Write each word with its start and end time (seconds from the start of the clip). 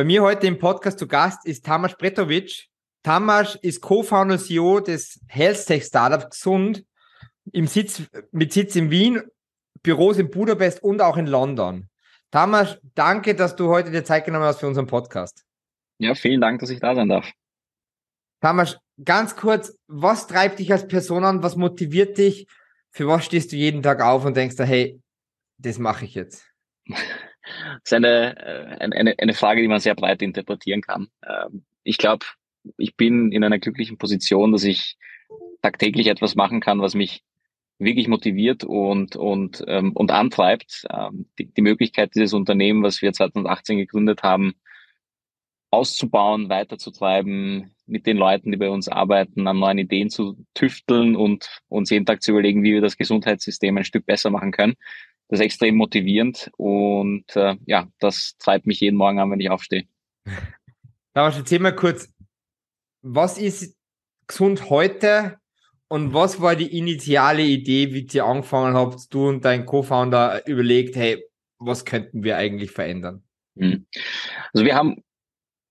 Bei 0.00 0.04
mir 0.04 0.22
heute 0.22 0.46
im 0.46 0.58
Podcast 0.58 0.98
zu 0.98 1.06
Gast 1.06 1.44
ist 1.44 1.66
Tamas 1.66 1.94
Bretovic. 1.94 2.68
Tamas 3.02 3.56
ist 3.56 3.82
Co-Founder 3.82 4.38
CEO 4.38 4.80
des 4.80 5.20
Health 5.28 5.66
Tech 5.66 5.84
Startup 5.84 6.30
Gesund 6.30 6.86
im 7.52 7.66
Sitz, 7.66 8.04
mit 8.32 8.50
Sitz 8.50 8.76
in 8.76 8.90
Wien, 8.90 9.20
Büros 9.82 10.16
in 10.16 10.30
Budapest 10.30 10.82
und 10.82 11.02
auch 11.02 11.18
in 11.18 11.26
London. 11.26 11.90
Tamas, 12.30 12.78
danke, 12.94 13.34
dass 13.34 13.56
du 13.56 13.68
heute 13.68 13.90
dir 13.90 14.02
Zeit 14.02 14.24
genommen 14.24 14.46
hast 14.46 14.60
für 14.60 14.68
unseren 14.68 14.86
Podcast. 14.86 15.44
Ja, 15.98 16.14
vielen 16.14 16.40
Dank, 16.40 16.60
dass 16.60 16.70
ich 16.70 16.80
da 16.80 16.94
sein 16.94 17.10
darf. 17.10 17.30
Tamas, 18.40 18.78
ganz 19.04 19.36
kurz, 19.36 19.76
was 19.86 20.26
treibt 20.26 20.60
dich 20.60 20.72
als 20.72 20.88
Person 20.88 21.26
an? 21.26 21.42
Was 21.42 21.56
motiviert 21.56 22.16
dich? 22.16 22.46
Für 22.90 23.06
was 23.06 23.26
stehst 23.26 23.52
du 23.52 23.56
jeden 23.56 23.82
Tag 23.82 24.00
auf 24.00 24.24
und 24.24 24.34
denkst, 24.34 24.56
hey, 24.60 24.98
das 25.58 25.76
mache 25.76 26.06
ich 26.06 26.14
jetzt? 26.14 26.50
Das 27.72 27.82
ist 27.84 27.92
eine, 27.94 28.36
äh, 28.38 28.78
eine, 28.78 29.14
eine 29.18 29.34
Frage, 29.34 29.62
die 29.62 29.68
man 29.68 29.80
sehr 29.80 29.94
breit 29.94 30.22
interpretieren 30.22 30.82
kann. 30.82 31.08
Ähm, 31.26 31.64
ich 31.82 31.98
glaube, 31.98 32.26
ich 32.76 32.96
bin 32.96 33.32
in 33.32 33.44
einer 33.44 33.58
glücklichen 33.58 33.98
Position, 33.98 34.52
dass 34.52 34.64
ich 34.64 34.96
tagtäglich 35.62 36.06
etwas 36.06 36.34
machen 36.34 36.60
kann, 36.60 36.80
was 36.80 36.94
mich 36.94 37.22
wirklich 37.78 38.08
motiviert 38.08 38.64
und, 38.64 39.16
und, 39.16 39.64
ähm, 39.66 39.92
und 39.92 40.10
antreibt. 40.10 40.84
Ähm, 40.90 41.26
die, 41.38 41.46
die 41.46 41.62
Möglichkeit, 41.62 42.14
dieses 42.14 42.34
Unternehmen, 42.34 42.82
was 42.82 43.00
wir 43.02 43.12
2018 43.12 43.78
gegründet 43.78 44.22
haben, 44.22 44.54
auszubauen, 45.70 46.48
weiterzutreiben, 46.48 47.70
mit 47.86 48.06
den 48.06 48.16
Leuten, 48.16 48.52
die 48.52 48.58
bei 48.58 48.70
uns 48.70 48.88
arbeiten, 48.88 49.46
an 49.46 49.58
neuen 49.58 49.78
Ideen 49.78 50.10
zu 50.10 50.36
tüfteln 50.54 51.16
und 51.16 51.60
uns 51.68 51.90
jeden 51.90 52.06
Tag 52.06 52.22
zu 52.22 52.32
überlegen, 52.32 52.62
wie 52.62 52.74
wir 52.74 52.80
das 52.80 52.96
Gesundheitssystem 52.96 53.76
ein 53.76 53.84
Stück 53.84 54.06
besser 54.06 54.30
machen 54.30 54.52
können. 54.52 54.74
Das 55.30 55.38
ist 55.38 55.44
extrem 55.44 55.76
motivierend 55.76 56.50
und 56.56 57.24
äh, 57.36 57.56
ja, 57.66 57.86
das 58.00 58.36
treibt 58.38 58.66
mich 58.66 58.80
jeden 58.80 58.96
Morgen 58.96 59.20
an, 59.20 59.30
wenn 59.30 59.40
ich 59.40 59.48
aufstehe. 59.48 59.84
Daraus 61.14 61.36
erzähl 61.36 61.60
mal 61.60 61.74
kurz, 61.74 62.12
was 63.02 63.38
ist 63.38 63.76
gesund 64.26 64.68
heute 64.70 65.38
und 65.88 66.14
was 66.14 66.40
war 66.40 66.56
die 66.56 66.76
initiale 66.76 67.42
Idee, 67.42 67.92
wie 67.92 68.06
ihr 68.12 68.24
angefangen 68.24 68.74
habt, 68.74 69.12
du 69.14 69.28
und 69.28 69.44
dein 69.44 69.66
Co-Founder 69.66 70.46
überlegt, 70.48 70.96
hey, 70.96 71.24
was 71.58 71.84
könnten 71.84 72.24
wir 72.24 72.36
eigentlich 72.36 72.72
verändern? 72.72 73.22
Hm. 73.56 73.86
Also 74.52 74.64
wir 74.64 74.74
haben 74.74 75.02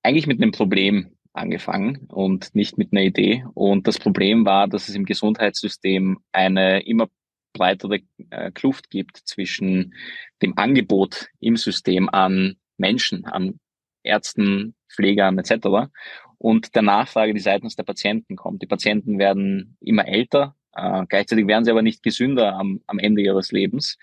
eigentlich 0.04 0.28
mit 0.28 0.42
einem 0.42 0.52
Problem 0.52 1.18
angefangen 1.34 2.08
und 2.10 2.56
nicht 2.56 2.78
mit 2.78 2.92
einer 2.92 3.02
Idee. 3.02 3.46
Und 3.54 3.88
das 3.88 4.00
Problem 4.00 4.46
war, 4.46 4.68
dass 4.68 4.90
es 4.90 4.96
im 4.96 5.06
Gesundheitssystem 5.06 6.20
eine 6.32 6.86
immer 6.86 7.08
breitere 7.54 8.00
äh, 8.30 8.52
Kluft 8.52 8.90
gibt 8.90 9.18
zwischen 9.18 9.94
dem 10.42 10.58
Angebot 10.58 11.28
im 11.40 11.58
System 11.58 12.10
an 12.10 12.56
Menschen, 12.78 13.26
an 13.26 13.60
Ärzten, 14.04 14.76
Pflegern 14.90 15.38
etc. 15.38 15.90
und 16.38 16.76
der 16.76 16.82
Nachfrage, 16.82 17.34
die 17.34 17.40
seitens 17.40 17.76
der 17.76 17.84
Patienten 17.84 18.36
kommt. 18.36 18.62
Die 18.62 18.68
Patienten 18.68 19.20
werden 19.20 19.78
immer 19.82 20.08
älter, 20.08 20.56
äh, 20.76 21.06
gleichzeitig 21.08 21.48
werden 21.48 21.66
sie 21.66 21.72
aber 21.72 21.82
nicht 21.82 22.04
gesünder 22.04 22.54
am, 22.54 22.82
am 22.88 23.00
Ende 23.00 23.22
ihres 23.22 23.52
Lebens. 23.52 23.98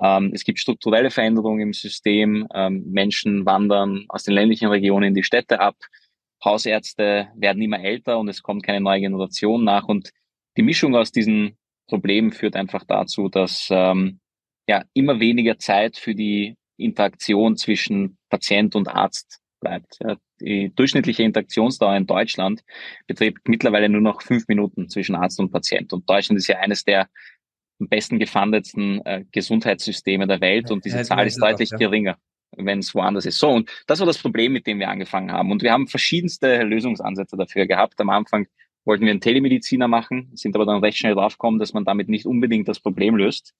Ähm, 0.00 0.30
es 0.34 0.44
gibt 0.44 0.58
strukturelle 0.58 1.10
Veränderungen 1.10 1.60
im 1.60 1.72
System. 1.72 2.46
Ähm, 2.54 2.84
Menschen 2.86 3.46
wandern 3.46 4.04
aus 4.08 4.24
den 4.24 4.34
ländlichen 4.34 4.68
Regionen 4.68 5.08
in 5.08 5.14
die 5.14 5.22
Städte 5.22 5.60
ab. 5.60 5.76
Hausärzte 6.44 7.28
werden 7.34 7.62
immer 7.62 7.80
älter 7.80 8.18
und 8.18 8.28
es 8.28 8.42
kommt 8.42 8.62
keine 8.62 8.80
neue 8.80 9.00
Generation 9.00 9.64
nach. 9.64 9.84
Und 9.84 10.10
die 10.56 10.62
Mischung 10.62 10.94
aus 10.94 11.12
diesen 11.12 11.56
Problemen 11.90 12.32
führt 12.32 12.56
einfach 12.56 12.84
dazu, 12.84 13.28
dass 13.28 13.68
ähm, 13.70 14.20
ja 14.68 14.84
immer 14.94 15.20
weniger 15.20 15.58
Zeit 15.58 15.96
für 15.96 16.14
die 16.14 16.54
Interaktion 16.76 17.56
zwischen 17.56 18.16
Patient 18.30 18.74
und 18.76 18.88
Arzt 18.88 19.40
bleibt. 19.60 19.98
Ja, 20.00 20.16
die 20.40 20.72
durchschnittliche 20.74 21.22
Interaktionsdauer 21.22 21.96
in 21.96 22.06
Deutschland 22.06 22.62
beträgt 23.06 23.48
mittlerweile 23.48 23.88
nur 23.88 24.00
noch 24.00 24.22
fünf 24.22 24.48
Minuten 24.48 24.88
zwischen 24.88 25.14
Arzt 25.14 25.38
und 25.40 25.50
Patient. 25.50 25.92
Und 25.92 26.08
Deutschland 26.08 26.38
ist 26.38 26.46
ja 26.46 26.58
eines 26.58 26.84
der 26.84 27.08
am 27.80 27.88
besten 27.88 28.18
gefundetsten 28.18 29.04
äh, 29.04 29.24
Gesundheitssysteme 29.32 30.26
der 30.26 30.40
Welt 30.40 30.70
und 30.70 30.84
diese 30.84 31.02
Zahl 31.02 31.26
ist 31.26 31.40
deutlich 31.40 31.70
auch, 31.70 31.80
ja. 31.80 31.88
geringer, 31.88 32.18
wenn 32.56 32.80
es 32.80 32.94
woanders 32.94 33.24
ist. 33.26 33.38
So, 33.38 33.50
und 33.50 33.70
das 33.86 34.00
war 34.00 34.06
das 34.06 34.18
Problem, 34.18 34.52
mit 34.52 34.66
dem 34.66 34.78
wir 34.78 34.88
angefangen 34.88 35.32
haben. 35.32 35.50
Und 35.50 35.62
wir 35.62 35.72
haben 35.72 35.86
verschiedenste 35.86 36.62
Lösungsansätze 36.62 37.36
dafür 37.36 37.66
gehabt. 37.66 37.98
Am 38.00 38.10
Anfang 38.10 38.46
wollten 38.90 39.04
wir 39.04 39.12
einen 39.12 39.20
Telemediziner 39.20 39.86
machen, 39.86 40.32
sind 40.34 40.56
aber 40.56 40.66
dann 40.66 40.82
recht 40.82 40.98
schnell 40.98 41.14
draufgekommen, 41.14 41.60
dass 41.60 41.72
man 41.72 41.84
damit 41.84 42.08
nicht 42.08 42.26
unbedingt 42.26 42.66
das 42.66 42.80
Problem 42.80 43.14
löst, 43.14 43.54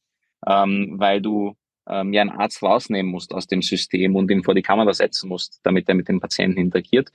ähm, 0.45 0.95
weil 0.97 1.23
du 1.23 1.55
ähm, 1.89 2.13
ja 2.13 2.23
einen 2.23 2.33
Arzt 2.33 2.61
rausnehmen 2.65 3.13
musst 3.13 3.33
aus 3.33 3.47
dem 3.47 3.63
System 3.63 4.17
und 4.17 4.29
ihn 4.29 4.43
vor 4.43 4.55
die 4.55 4.63
Kamera 4.63 4.93
setzen 4.93 5.29
musst, 5.29 5.61
damit 5.63 5.89
er 5.89 5.95
mit 5.95 6.09
dem 6.09 6.19
Patienten 6.19 6.59
interagiert. 6.59 7.11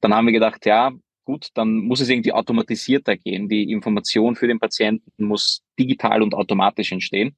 Dann 0.00 0.14
haben 0.14 0.26
wir 0.26 0.32
gedacht, 0.32 0.64
ja, 0.64 0.92
gut, 1.24 1.48
dann 1.54 1.78
muss 1.78 2.00
es 2.00 2.08
irgendwie 2.08 2.32
automatisierter 2.32 3.16
gehen. 3.16 3.48
Die 3.48 3.72
Information 3.72 4.36
für 4.36 4.46
den 4.46 4.60
Patienten 4.60 5.24
muss 5.24 5.64
digital 5.76 6.22
und 6.22 6.36
automatisch 6.36 6.92
entstehen. 6.92 7.34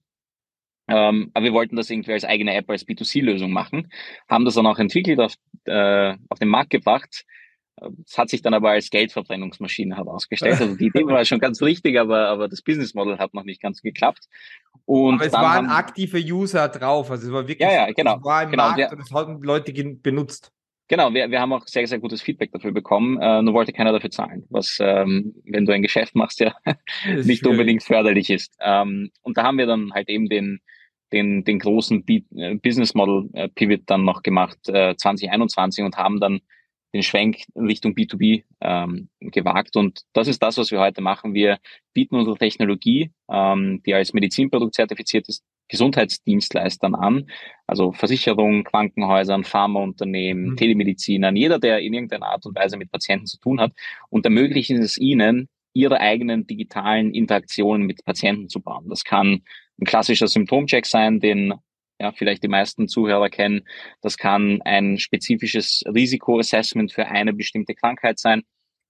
Ähm, 0.88 1.30
aber 1.32 1.46
wir 1.46 1.52
wollten 1.54 1.76
das 1.76 1.88
irgendwie 1.88 2.12
als 2.12 2.24
eigene 2.26 2.52
App, 2.52 2.68
als 2.68 2.86
B2C-Lösung 2.86 3.50
machen, 3.50 3.90
haben 4.28 4.44
das 4.44 4.54
dann 4.54 4.66
auch 4.66 4.78
entwickelt, 4.78 5.20
auf, 5.20 5.34
äh, 5.64 6.16
auf 6.28 6.38
den 6.38 6.48
Markt 6.48 6.68
gebracht, 6.68 7.24
es 8.06 8.18
hat 8.18 8.28
sich 8.28 8.42
dann 8.42 8.54
aber 8.54 8.70
als 8.70 8.90
Geldverbrennungsmaschine 8.90 9.96
herausgestellt. 9.96 10.60
Also 10.60 10.76
die 10.76 10.86
Idee 10.86 11.06
war 11.06 11.24
schon 11.24 11.38
ganz 11.38 11.62
richtig, 11.62 11.98
aber, 11.98 12.28
aber 12.28 12.48
das 12.48 12.62
Business 12.62 12.94
Model 12.94 13.18
hat 13.18 13.34
noch 13.34 13.44
nicht 13.44 13.60
ganz 13.60 13.80
geklappt. 13.80 14.24
Und 14.84 15.16
aber 15.16 15.26
es 15.26 15.32
waren 15.32 15.68
haben, 15.68 15.68
aktive 15.68 16.18
User 16.18 16.68
drauf. 16.68 17.10
Also 17.10 17.26
es 17.26 17.32
war 17.32 17.46
wirklich, 17.46 17.68
ja, 17.68 17.86
ja, 17.86 17.92
genau, 17.92 18.16
es 18.18 18.24
war 18.24 18.42
im 18.42 18.50
genau, 18.50 18.62
Markt 18.64 18.78
wir, 18.78 18.90
und 18.90 19.00
es 19.00 19.10
haben 19.10 19.42
Leute 19.42 19.72
benutzt. 19.72 20.52
Genau, 20.88 21.12
wir, 21.12 21.30
wir 21.30 21.40
haben 21.40 21.52
auch 21.52 21.66
sehr, 21.66 21.86
sehr 21.86 21.98
gutes 21.98 22.22
Feedback 22.22 22.50
dafür 22.50 22.72
bekommen, 22.72 23.20
äh, 23.20 23.42
nur 23.42 23.52
wollte 23.52 23.74
keiner 23.74 23.92
dafür 23.92 24.10
zahlen, 24.10 24.46
was, 24.48 24.78
ähm, 24.80 25.34
wenn 25.44 25.66
du 25.66 25.72
ein 25.72 25.82
Geschäft 25.82 26.14
machst, 26.14 26.40
ja 26.40 26.54
nicht 27.24 27.46
unbedingt 27.46 27.82
förderlich 27.82 28.30
ist. 28.30 28.56
Ähm, 28.60 29.10
und 29.20 29.36
da 29.36 29.42
haben 29.42 29.58
wir 29.58 29.66
dann 29.66 29.92
halt 29.92 30.08
eben 30.08 30.30
den, 30.30 30.60
den, 31.12 31.44
den 31.44 31.58
großen 31.58 32.04
äh, 32.08 32.54
Business 32.54 32.94
Model 32.94 33.28
äh, 33.34 33.48
Pivot 33.50 33.82
dann 33.84 34.04
noch 34.04 34.22
gemacht, 34.22 34.58
äh, 34.68 34.96
2021 34.96 35.84
und 35.84 35.96
haben 35.98 36.20
dann 36.20 36.40
den 36.94 37.02
Schwenk 37.02 37.42
Richtung 37.54 37.92
B2B 37.94 38.44
ähm, 38.60 39.08
gewagt. 39.20 39.76
Und 39.76 40.02
das 40.12 40.28
ist 40.28 40.42
das, 40.42 40.56
was 40.56 40.70
wir 40.70 40.80
heute 40.80 41.00
machen. 41.00 41.34
Wir 41.34 41.58
bieten 41.92 42.16
unsere 42.16 42.36
Technologie, 42.36 43.10
ähm, 43.30 43.82
die 43.84 43.94
als 43.94 44.12
Medizinprodukt 44.12 44.74
zertifiziert 44.74 45.28
ist, 45.28 45.44
Gesundheitsdienstleistern 45.68 46.94
an, 46.94 47.30
also 47.66 47.92
Versicherungen, 47.92 48.64
Krankenhäusern, 48.64 49.44
Pharmaunternehmen, 49.44 50.50
mhm. 50.50 50.56
Telemedizinern, 50.56 51.36
jeder, 51.36 51.58
der 51.58 51.80
in 51.80 51.92
irgendeiner 51.92 52.26
Art 52.26 52.46
und 52.46 52.56
Weise 52.56 52.78
mit 52.78 52.90
Patienten 52.90 53.26
zu 53.26 53.38
tun 53.38 53.60
hat 53.60 53.72
und 54.08 54.24
ermöglichen 54.24 54.78
es 54.78 54.96
ihnen, 54.96 55.48
ihre 55.74 56.00
eigenen 56.00 56.46
digitalen 56.46 57.12
Interaktionen 57.12 57.86
mit 57.86 58.04
Patienten 58.04 58.48
zu 58.48 58.60
bauen. 58.60 58.88
Das 58.88 59.04
kann 59.04 59.42
ein 59.80 59.84
klassischer 59.84 60.26
Symptomcheck 60.26 60.86
sein, 60.86 61.20
den 61.20 61.54
ja, 62.00 62.12
vielleicht 62.12 62.42
die 62.42 62.48
meisten 62.48 62.88
Zuhörer 62.88 63.28
kennen. 63.28 63.66
Das 64.00 64.16
kann 64.16 64.62
ein 64.62 64.98
spezifisches 64.98 65.82
Risikoassessment 65.86 66.92
für 66.92 67.06
eine 67.06 67.32
bestimmte 67.32 67.74
Krankheit 67.74 68.18
sein. 68.18 68.42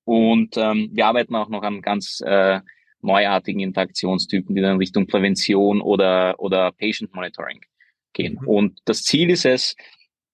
Und 0.05 0.57
ähm, 0.57 0.91
wir 0.93 1.07
arbeiten 1.07 1.35
auch 1.35 1.49
noch 1.49 1.63
an 1.63 1.83
ganz 1.83 2.23
äh, 2.25 2.61
neuartigen 3.01 3.61
Interaktionstypen, 3.61 4.55
die 4.55 4.63
dann 4.63 4.79
Richtung 4.79 5.07
Prävention 5.07 5.81
oder, 5.81 6.35
oder 6.39 6.73
Patient 6.73 7.15
Monitoring 7.15 7.61
gehen. 8.13 8.39
Mhm. 8.41 8.49
Und 8.49 8.81
das 8.85 9.03
Ziel 9.03 9.31
ist 9.31 9.47
es, 9.47 9.77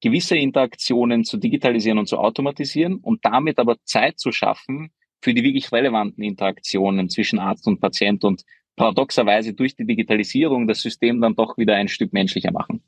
gewisse 0.01 0.37
Interaktionen 0.37 1.25
zu 1.25 1.39
digitalisieren 1.39 1.99
und 1.99 2.06
zu 2.06 2.19
automatisieren 2.19 2.97
und 2.97 3.25
damit 3.25 3.59
aber 3.59 3.77
Zeit 3.85 4.19
zu 4.19 4.33
schaffen 4.33 4.91
für 5.23 5.33
die 5.33 5.43
wirklich 5.43 5.73
relevanten 5.73 6.23
Interaktionen 6.23 7.09
zwischen 7.09 7.39
Arzt 7.39 7.67
und 7.67 7.81
Patient 7.81 8.23
und 8.25 8.43
paradoxerweise 8.77 9.55
durch 9.55 9.77
die 9.77 9.87
Digitalisierung 9.87 10.67
das 10.67 10.81
System 10.81 11.21
dann 11.21 11.35
doch 11.35 11.57
wieder 11.59 11.75
ein 11.75 11.89
Stück 11.89 12.12
menschlicher 12.12 12.53
machen. 12.53 12.83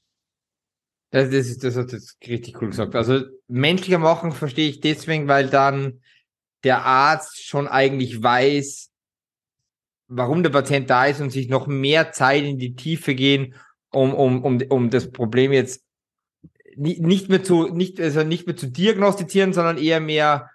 Das, 1.10 1.28
ist, 1.28 1.62
das 1.62 1.76
hat 1.76 1.92
jetzt 1.92 2.18
richtig 2.26 2.60
cool 2.60 2.68
gesagt. 2.70 2.94
Also 2.94 3.22
menschlicher 3.48 3.98
machen 3.98 4.32
verstehe 4.32 4.68
ich 4.68 4.80
deswegen, 4.80 5.28
weil 5.28 5.48
dann 5.48 6.02
der 6.64 6.84
Arzt 6.84 7.44
schon 7.44 7.68
eigentlich 7.68 8.22
weiß, 8.22 8.90
warum 10.08 10.42
der 10.42 10.50
Patient 10.50 10.90
da 10.90 11.06
ist 11.06 11.20
und 11.20 11.30
sich 11.30 11.48
noch 11.48 11.66
mehr 11.66 12.12
Zeit 12.12 12.44
in 12.44 12.58
die 12.58 12.74
Tiefe 12.74 13.14
gehen, 13.14 13.54
um, 13.92 14.14
um, 14.14 14.44
um, 14.44 14.60
um 14.68 14.90
das 14.90 15.10
Problem 15.10 15.52
jetzt 15.52 15.84
nicht 16.76 17.28
mehr 17.28 17.42
zu, 17.42 17.68
nicht, 17.68 18.00
also 18.00 18.22
nicht 18.22 18.46
mehr 18.46 18.56
zu 18.56 18.66
diagnostizieren, 18.66 19.52
sondern 19.52 19.78
eher 19.78 20.00
mehr 20.00 20.50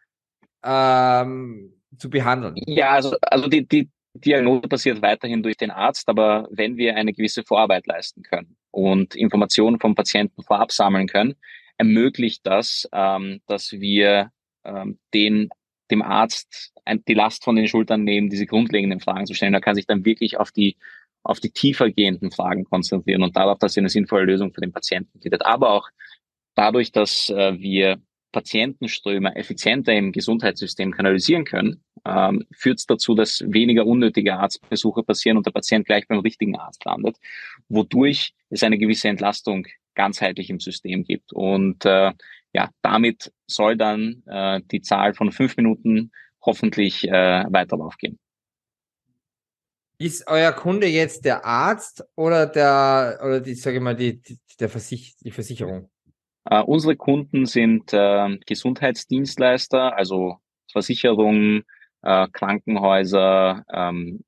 ähm, 0.64 1.74
zu 1.98 2.10
behandeln. 2.10 2.56
Ja, 2.58 2.92
also, 2.92 3.16
also 3.22 3.48
die, 3.48 3.68
die, 3.68 3.90
Diagnose 4.14 4.68
passiert 4.68 5.02
weiterhin 5.02 5.42
durch 5.42 5.58
den 5.58 5.72
Arzt, 5.72 6.10
aber 6.10 6.48
wenn 6.52 6.78
wir 6.78 6.96
eine 6.96 7.14
gewisse 7.14 7.44
Vorarbeit 7.44 7.88
leisten 7.88 8.24
können 8.24 8.58
und 8.72 9.16
Informationen 9.16 9.80
vom 9.80 9.96
Patienten 9.96 10.44
vorab 10.44 10.72
sammeln 10.72 11.08
können, 11.08 11.36
ermöglicht 11.78 12.46
das, 12.46 12.88
ähm, 12.92 13.42
dass 13.48 13.72
wir 13.72 14.32
ähm, 14.66 15.00
den, 15.14 15.50
dem 15.90 16.02
Arzt 16.02 16.74
ein, 16.86 17.04
die 17.06 17.14
Last 17.14 17.44
von 17.44 17.56
den 17.56 17.68
Schultern 17.68 18.04
nehmen, 18.04 18.30
diese 18.30 18.46
grundlegenden 18.46 19.00
Fragen 19.00 19.26
zu 19.26 19.34
stellen. 19.34 19.54
Er 19.54 19.62
kann 19.62 19.76
sich 19.76 19.88
dann 19.88 20.06
wirklich 20.06 20.38
auf 20.38 20.52
die, 20.52 20.78
auf 21.24 21.40
die 21.40 21.52
tiefer 21.52 21.90
gehenden 21.90 22.32
Fragen 22.32 22.66
konzentrieren 22.66 23.24
und 23.24 23.36
darauf, 23.36 23.60
dass 23.60 23.78
er 23.78 23.82
eine 23.82 23.90
sinnvolle 23.90 24.26
Lösung 24.26 24.54
für 24.54 24.62
den 24.62 24.74
Patienten 24.74 25.20
findet. 25.22 25.46
Aber 25.46 25.72
auch 25.72 25.90
dadurch, 26.56 26.92
dass 26.92 27.30
äh, 27.30 27.58
wir 27.60 28.02
Patientenströme 28.32 29.36
effizienter 29.36 29.94
im 29.94 30.12
Gesundheitssystem 30.12 30.92
kanalisieren 30.92 31.46
können, 31.46 31.84
ähm, 32.06 32.46
führt 32.52 32.80
es 32.80 32.86
dazu, 32.86 33.16
dass 33.16 33.44
weniger 33.48 33.86
unnötige 33.86 34.36
Arztbesuche 34.36 35.04
passieren 35.04 35.38
und 35.38 35.46
der 35.46 35.52
Patient 35.52 35.86
gleich 35.86 36.08
beim 36.08 36.20
richtigen 36.20 36.58
Arzt 36.58 36.84
landet, 36.86 37.18
wodurch 37.70 38.34
es 38.50 38.64
eine 38.64 38.78
gewisse 38.78 39.10
Entlastung 39.10 39.68
ganzheitlich 39.96 40.50
im 40.50 40.60
System 40.60 41.04
gibt. 41.04 41.34
Und 41.34 41.86
äh, 41.86 42.12
ja, 42.54 42.70
damit 42.82 43.32
soll 43.48 43.78
dann 43.78 44.24
äh, 44.26 44.62
die 44.72 44.82
Zahl 44.82 45.14
von 45.14 45.32
fünf 45.32 45.58
Minuten 45.58 46.12
hoffentlich 46.42 47.08
äh, 47.08 47.46
weiter 47.50 47.80
aufgehen. 47.80 48.20
Ist 49.98 50.28
euer 50.28 50.52
Kunde 50.52 50.88
jetzt 50.88 51.26
der 51.26 51.46
Arzt 51.46 52.04
oder 52.16 52.48
der 52.48 53.20
oder 53.24 53.40
die, 53.40 53.54
sage 53.54 53.78
ich 53.78 53.84
mal, 53.84 53.96
die, 53.96 54.20
die, 54.20 54.40
der 54.60 54.68
Versich 54.68 55.16
die 55.18 55.30
Versicherung? 55.30 55.92
Uh, 56.50 56.64
unsere 56.66 56.96
Kunden 56.96 57.46
sind 57.46 57.94
äh, 57.94 58.38
Gesundheitsdienstleister, 58.48 59.96
also 59.96 60.38
Versicherungen, 60.72 61.64
äh, 62.02 62.28
Krankenhäuser, 62.32 63.64
ähm, 63.72 64.22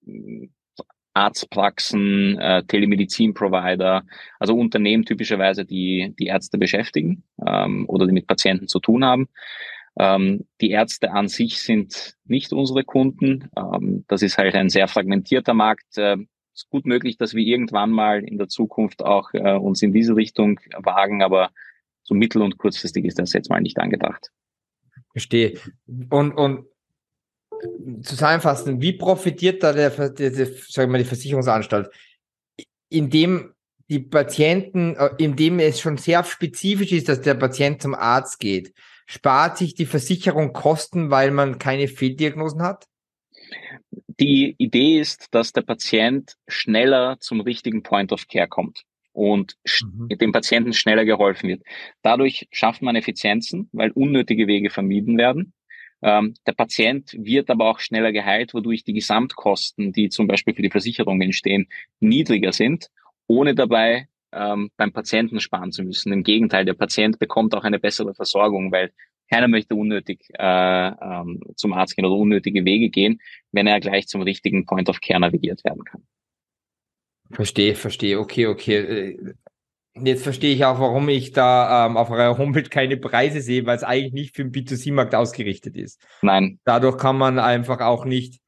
Arztpraxen, 1.14 2.40
äh, 2.40 2.64
Telemedizin-Provider, 2.64 4.04
also 4.40 4.56
Unternehmen 4.56 5.06
typischerweise, 5.06 5.66
die 5.66 6.14
die 6.18 6.26
Ärzte 6.26 6.58
beschäftigen 6.58 7.24
ähm, 7.46 7.86
oder 7.88 8.08
die 8.08 8.14
mit 8.14 8.28
Patienten 8.28 8.68
zu 8.68 8.80
tun 8.80 9.06
haben. 9.06 9.28
Ähm, 9.98 10.46
die 10.60 10.72
Ärzte 10.72 11.12
an 11.12 11.28
sich 11.28 11.62
sind 11.62 12.16
nicht 12.26 12.52
unsere 12.52 12.84
Kunden. 12.84 13.50
Ähm, 13.56 14.06
das 14.08 14.24
ist 14.24 14.38
halt 14.38 14.56
ein 14.56 14.70
sehr 14.70 14.88
fragmentierter 14.88 15.54
Markt. 15.54 15.98
Äh, 15.98 16.18
ist 16.56 16.70
gut 16.70 16.86
möglich, 16.86 17.18
dass 17.18 17.34
wir 17.34 17.46
irgendwann 17.46 17.92
mal 17.92 18.24
in 18.24 18.38
der 18.38 18.48
Zukunft 18.48 19.04
auch 19.04 19.34
äh, 19.34 19.54
uns 19.54 19.82
in 19.82 19.92
diese 19.92 20.16
Richtung 20.16 20.60
wagen, 20.78 21.24
aber 21.24 21.50
so 22.04 22.14
mittel- 22.14 22.42
und 22.42 22.58
kurzfristig 22.58 23.06
ist 23.06 23.20
das 23.20 23.34
jetzt 23.34 23.50
mal 23.50 23.62
nicht 23.62 23.80
angedacht. 23.80 24.32
Verstehe. 25.12 25.60
Und, 26.10 26.34
und 26.34 26.66
zusammenfassen, 28.02 28.82
wie 28.82 28.94
profitiert 28.94 29.64
da 29.64 29.72
der, 29.74 29.90
der, 29.90 30.32
der 30.32 30.46
sagen 30.46 30.76
wir 30.76 30.88
mal, 30.88 30.98
die 30.98 31.06
Versicherungsanstalt? 31.06 31.90
Indem 32.90 33.54
die 33.90 34.00
Patienten, 34.00 34.96
äh, 34.96 35.12
indem 35.18 35.60
es 35.60 35.80
schon 35.80 35.98
sehr 35.98 36.24
spezifisch 36.24 36.92
ist, 36.92 37.10
dass 37.10 37.22
der 37.22 37.36
Patient 37.36 37.82
zum 37.82 37.96
Arzt 37.96 38.40
geht, 38.40 38.74
spart 39.06 39.58
sich 39.58 39.76
die 39.76 39.86
Versicherung 39.86 40.54
Kosten, 40.54 41.10
weil 41.10 41.32
man 41.32 41.58
keine 41.58 41.88
Fehldiagnosen 41.88 42.62
hat? 42.62 42.88
Die 44.20 44.56
Idee 44.58 45.00
ist, 45.00 45.28
dass 45.32 45.54
der 45.54 45.62
Patient 45.62 46.36
schneller 46.48 47.18
zum 47.20 47.42
richtigen 47.42 47.84
Point 47.84 48.12
of 48.12 48.28
Care 48.28 48.48
kommt 48.48 48.86
und 49.14 49.56
mhm. 49.82 50.10
dem 50.10 50.32
Patienten 50.32 50.74
schneller 50.74 51.06
geholfen 51.06 51.48
wird. 51.48 51.64
Dadurch 52.02 52.48
schafft 52.52 52.82
man 52.82 52.96
Effizienzen, 52.96 53.70
weil 53.72 53.92
unnötige 53.92 54.48
Wege 54.48 54.70
vermieden 54.70 55.18
werden. 55.18 55.54
Ähm, 56.02 56.34
der 56.46 56.52
Patient 56.52 57.16
wird 57.18 57.50
aber 57.50 57.70
auch 57.70 57.80
schneller 57.80 58.12
geheilt, 58.12 58.54
wodurch 58.54 58.84
die 58.84 58.94
Gesamtkosten, 58.94 59.94
die 59.94 60.10
zum 60.10 60.28
Beispiel 60.28 60.54
für 60.54 60.62
die 60.62 60.70
Versicherung 60.70 61.22
entstehen, 61.22 61.70
niedriger 62.02 62.52
sind, 62.52 62.90
ohne 63.28 63.56
dabei 63.56 64.10
ähm, 64.34 64.70
beim 64.76 64.92
Patienten 64.92 65.40
sparen 65.40 65.72
zu 65.72 65.84
müssen. 65.84 66.12
Im 66.12 66.24
Gegenteil, 66.24 66.66
der 66.66 66.74
Patient 66.74 67.20
bekommt 67.20 67.56
auch 67.56 67.64
eine 67.64 67.80
bessere 67.80 68.14
Versorgung, 68.14 68.72
weil 68.72 68.92
keiner 69.32 69.48
möchte 69.48 69.76
unnötig 69.76 70.26
äh, 70.38 70.88
ähm, 70.88 71.40
zum 71.56 71.74
Arzt 71.74 71.96
gehen 71.96 72.06
oder 72.06 72.16
unnötige 72.16 72.66
Wege 72.66 72.90
gehen, 72.90 73.22
wenn 73.52 73.68
er 73.68 73.80
gleich 73.80 74.08
zum 74.08 74.22
richtigen 74.22 74.66
Point 74.66 74.90
of 74.90 75.00
Care 75.00 75.22
navigiert 75.22 75.64
werden 75.64 75.86
kann. 75.86 76.04
Verstehe, 77.34 77.76
verstehe. 77.76 78.20
Okay, 78.20 78.48
okay. 78.48 78.78
Äh, 78.78 79.34
Jetzt 79.96 80.24
verstehe 80.24 80.56
ich 80.56 80.66
auch, 80.66 80.80
warum 80.80 81.08
ich 81.08 81.34
da 81.34 81.86
ähm, 81.86 81.98
auf 81.98 82.10
eurer 82.10 82.40
Homepage 82.40 82.64
keine 82.64 82.98
Preise 82.98 83.42
sehe, 83.42 83.68
weil 83.68 83.78
es 83.78 83.84
eigentlich 83.84 84.14
nicht 84.14 84.36
für 84.36 84.44
den 84.44 84.52
B2C-Markt 84.52 85.14
ausgerichtet 85.14 85.78
ist. 85.78 86.02
Nein. 86.24 86.60
Dadurch 86.66 86.98
kann 86.98 87.16
man 87.16 87.38
einfach 87.38 87.80
auch 87.80 88.04
nicht 88.04 88.42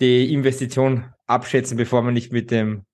die 0.00 0.32
Investition 0.32 1.06
abschätzen, 1.26 1.76
bevor 1.76 2.02
man 2.02 2.14
nicht 2.14 2.32
mit 2.32 2.52
dem 2.52 2.84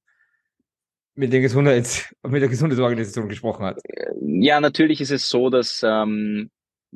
mit, 1.14 1.34
den 1.34 1.42
Gesundheits, 1.42 2.14
mit 2.26 2.40
der 2.40 2.48
Gesundheitsorganisation 2.48 3.28
gesprochen 3.28 3.66
hat. 3.66 3.78
Ja, 4.22 4.58
natürlich 4.60 5.02
ist 5.02 5.10
es 5.10 5.28
so, 5.28 5.50
dass 5.50 5.82
ähm, 5.86 6.50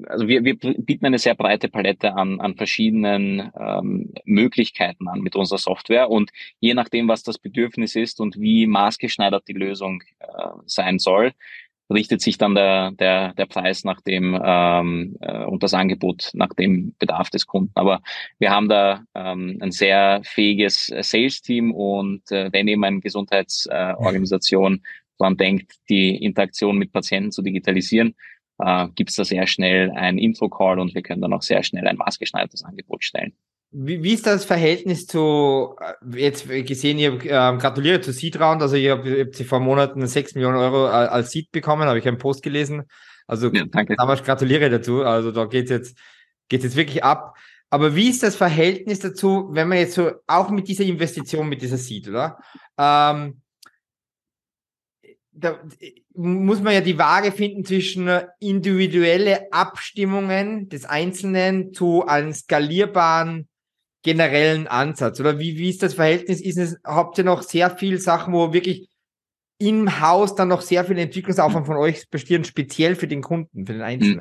also 0.07 0.29
wir, 0.29 0.45
wir 0.45 0.57
bieten 0.59 1.07
eine 1.07 1.19
sehr 1.19 1.35
breite 1.35 1.69
Palette 1.69 2.15
an, 2.15 2.41
an 2.41 2.55
verschiedenen 2.55 3.51
ähm, 3.59 4.13
Möglichkeiten 4.25 5.09
an 5.09 5.21
mit 5.21 5.37
unserer 5.37 5.59
Software 5.59 6.11
und 6.11 6.31
je 6.61 6.75
nachdem, 6.75 7.09
was 7.09 7.23
das 7.23 7.39
Bedürfnis 7.39 7.95
ist 7.97 8.21
und 8.21 8.39
wie 8.39 8.67
maßgeschneidert 8.67 9.49
die 9.49 9.55
Lösung 9.55 10.03
äh, 10.19 10.27
sein 10.67 10.99
soll, 10.99 11.33
richtet 11.89 12.21
sich 12.21 12.37
dann 12.37 12.55
der, 12.55 12.91
der, 12.93 13.33
der 13.35 13.47
Preis 13.47 13.85
nach 13.85 14.01
dem 14.01 14.39
ähm, 14.43 15.17
äh, 15.21 15.45
und 15.45 15.63
das 15.63 15.73
Angebot 15.73 16.31
nach 16.35 16.53
dem 16.55 16.95
Bedarf 16.99 17.31
des 17.31 17.47
Kunden. 17.47 17.71
Aber 17.75 18.03
wir 18.39 18.51
haben 18.51 18.69
da 18.69 19.05
ähm, 19.15 19.59
ein 19.61 19.71
sehr 19.71 20.21
fähiges 20.25 20.87
Sales-Team 20.87 21.73
und 21.73 22.31
äh, 22.33 22.51
wenn 22.53 22.69
eben 22.69 22.85
eine 22.85 23.01
Gesundheitsorganisation 23.01 24.75
äh, 24.75 24.89
daran 25.19 25.37
denkt, 25.37 25.73
die 25.89 26.17
Interaktion 26.17 26.77
mit 26.77 26.93
Patienten 26.93 27.31
zu 27.31 27.43
digitalisieren, 27.43 28.15
äh, 28.59 28.89
gibt 28.95 29.11
es 29.11 29.17
da 29.17 29.25
sehr 29.25 29.47
schnell 29.47 29.91
ein 29.93 30.19
Info-Call 30.19 30.79
und 30.79 30.95
wir 30.95 31.03
können 31.03 31.23
dann 31.23 31.33
auch 31.33 31.43
sehr 31.43 31.63
schnell 31.63 31.87
ein 31.87 31.97
maßgeschneidertes 31.97 32.65
Angebot 32.65 33.05
stellen. 33.05 33.35
Wie, 33.73 34.03
wie 34.03 34.15
ist 34.15 34.27
das 34.27 34.45
Verhältnis 34.45 35.07
zu, 35.07 35.75
äh, 35.81 36.19
jetzt 36.19 36.49
gesehen, 36.49 36.99
ihr 36.99 37.15
äh, 37.15 37.57
gratuliere 37.57 38.01
zu 38.01 38.13
Seed 38.13 38.41
Round, 38.41 38.63
also 38.63 38.77
ihr 38.77 38.93
habt, 38.93 39.07
ihr 39.07 39.25
habt 39.25 39.37
vor 39.37 39.61
Monaten 39.61 40.07
6 40.07 40.35
Millionen 40.35 40.57
Euro 40.57 40.87
äh, 40.87 40.91
als 40.91 41.33
Seed 41.33 41.51
bekommen, 41.53 41.89
habe 41.89 41.99
ich 41.99 42.09
einen 42.09 42.19
Post 42.19 42.43
gelesen. 42.43 42.85
Also 43.27 43.53
ja, 43.53 43.65
danke. 43.67 43.97
damals 43.97 44.23
gratuliere 44.23 44.71
dazu, 44.71 45.03
also 45.03 45.33
da 45.33 45.47
geht 45.47 45.69
jetzt, 45.69 45.99
geht 46.49 46.63
jetzt 46.63 46.77
wirklich 46.77 47.03
ab. 47.03 47.37
Aber 47.69 47.97
wie 47.97 48.09
ist 48.09 48.23
das 48.23 48.37
Verhältnis 48.37 49.01
dazu, 49.01 49.49
wenn 49.51 49.69
man 49.69 49.79
jetzt 49.79 49.95
so, 49.95 50.13
auch 50.29 50.51
mit 50.51 50.69
dieser 50.69 50.85
Investition, 50.85 51.49
mit 51.49 51.61
dieser 51.61 51.77
Seed, 51.77 52.09
oder? 52.09 52.39
Ähm, 52.79 53.43
da 55.39 55.61
muss 56.15 56.63
man 56.63 56.73
ja 56.73 56.81
die 56.81 56.99
Waage 56.99 57.31
finden 57.31 57.65
zwischen 57.65 58.09
individuelle 58.41 59.53
Abstimmungen 59.53 60.69
des 60.69 60.85
Einzelnen 60.85 61.73
zu 61.73 62.07
einem 62.07 62.33
skalierbaren 62.33 63.49
generellen 64.03 64.67
Ansatz? 64.67 65.21
Oder 65.21 65.39
wie, 65.39 65.59
wie 65.59 65.69
ist 65.69 65.83
das 65.83 65.95
Verhältnis? 65.95 66.41
Ist 66.41 66.59
es, 66.59 66.77
habt 66.85 67.19
ihr 67.19 67.25
noch 67.25 67.43
sehr 67.43 67.71
viel 67.71 67.99
Sachen, 67.99 68.33
wo 68.33 68.53
wirklich 68.53 68.89
im 69.59 70.01
Haus 70.01 70.35
dann 70.35 70.49
noch 70.49 70.61
sehr 70.61 70.85
viel 70.85 70.99
Entwicklungsaufwand 70.99 71.67
von 71.67 71.77
euch 71.77 72.09
besteht, 72.09 72.47
speziell 72.47 72.95
für 72.95 73.09
den 73.09 73.23
Kunden, 73.23 73.67
für 73.67 73.73
den 73.73 73.83
Einzelnen? 73.83 74.21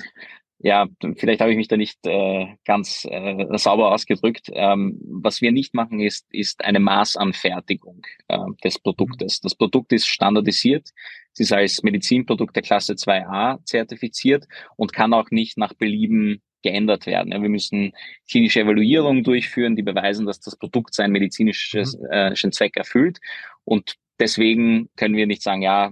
Ja, 0.65 0.87
vielleicht 1.17 1.41
habe 1.41 1.51
ich 1.51 1.57
mich 1.57 1.67
da 1.67 1.77
nicht 1.77 1.99
äh, 2.07 2.47
ganz 2.65 3.05
äh, 3.07 3.45
sauber 3.55 3.91
ausgedrückt. 3.91 4.49
Ähm, 4.51 4.99
was 5.05 5.39
wir 5.39 5.51
nicht 5.51 5.75
machen, 5.75 5.99
ist, 5.99 6.25
ist 6.31 6.65
eine 6.65 6.79
Maßanfertigung 6.79 8.01
äh, 8.29 8.39
des 8.63 8.79
Produktes. 8.79 9.41
Das 9.41 9.53
Produkt 9.53 9.93
ist 9.93 10.07
standardisiert. 10.07 10.89
Es 11.33 11.41
ist 11.41 11.53
als 11.53 11.83
Medizinprodukt 11.83 12.55
der 12.55 12.63
Klasse 12.63 12.93
2a 12.93 13.63
zertifiziert 13.63 14.45
und 14.75 14.91
kann 14.91 15.13
auch 15.13 15.29
nicht 15.29 15.55
nach 15.59 15.75
Belieben 15.75 16.41
geändert 16.63 17.05
werden. 17.05 17.31
Ja, 17.31 17.39
wir 17.43 17.49
müssen 17.49 17.91
klinische 18.27 18.61
Evaluierungen 18.61 19.23
durchführen, 19.23 19.75
die 19.75 19.83
beweisen, 19.83 20.25
dass 20.25 20.39
das 20.39 20.57
Produkt 20.57 20.95
seinen 20.95 21.11
medizinischen 21.11 21.81
mhm. 21.81 22.09
äh, 22.09 22.33
Zweck 22.33 22.75
erfüllt. 22.75 23.19
Und 23.65 23.97
deswegen 24.19 24.89
können 24.95 25.15
wir 25.15 25.27
nicht 25.27 25.43
sagen, 25.43 25.61
ja, 25.61 25.91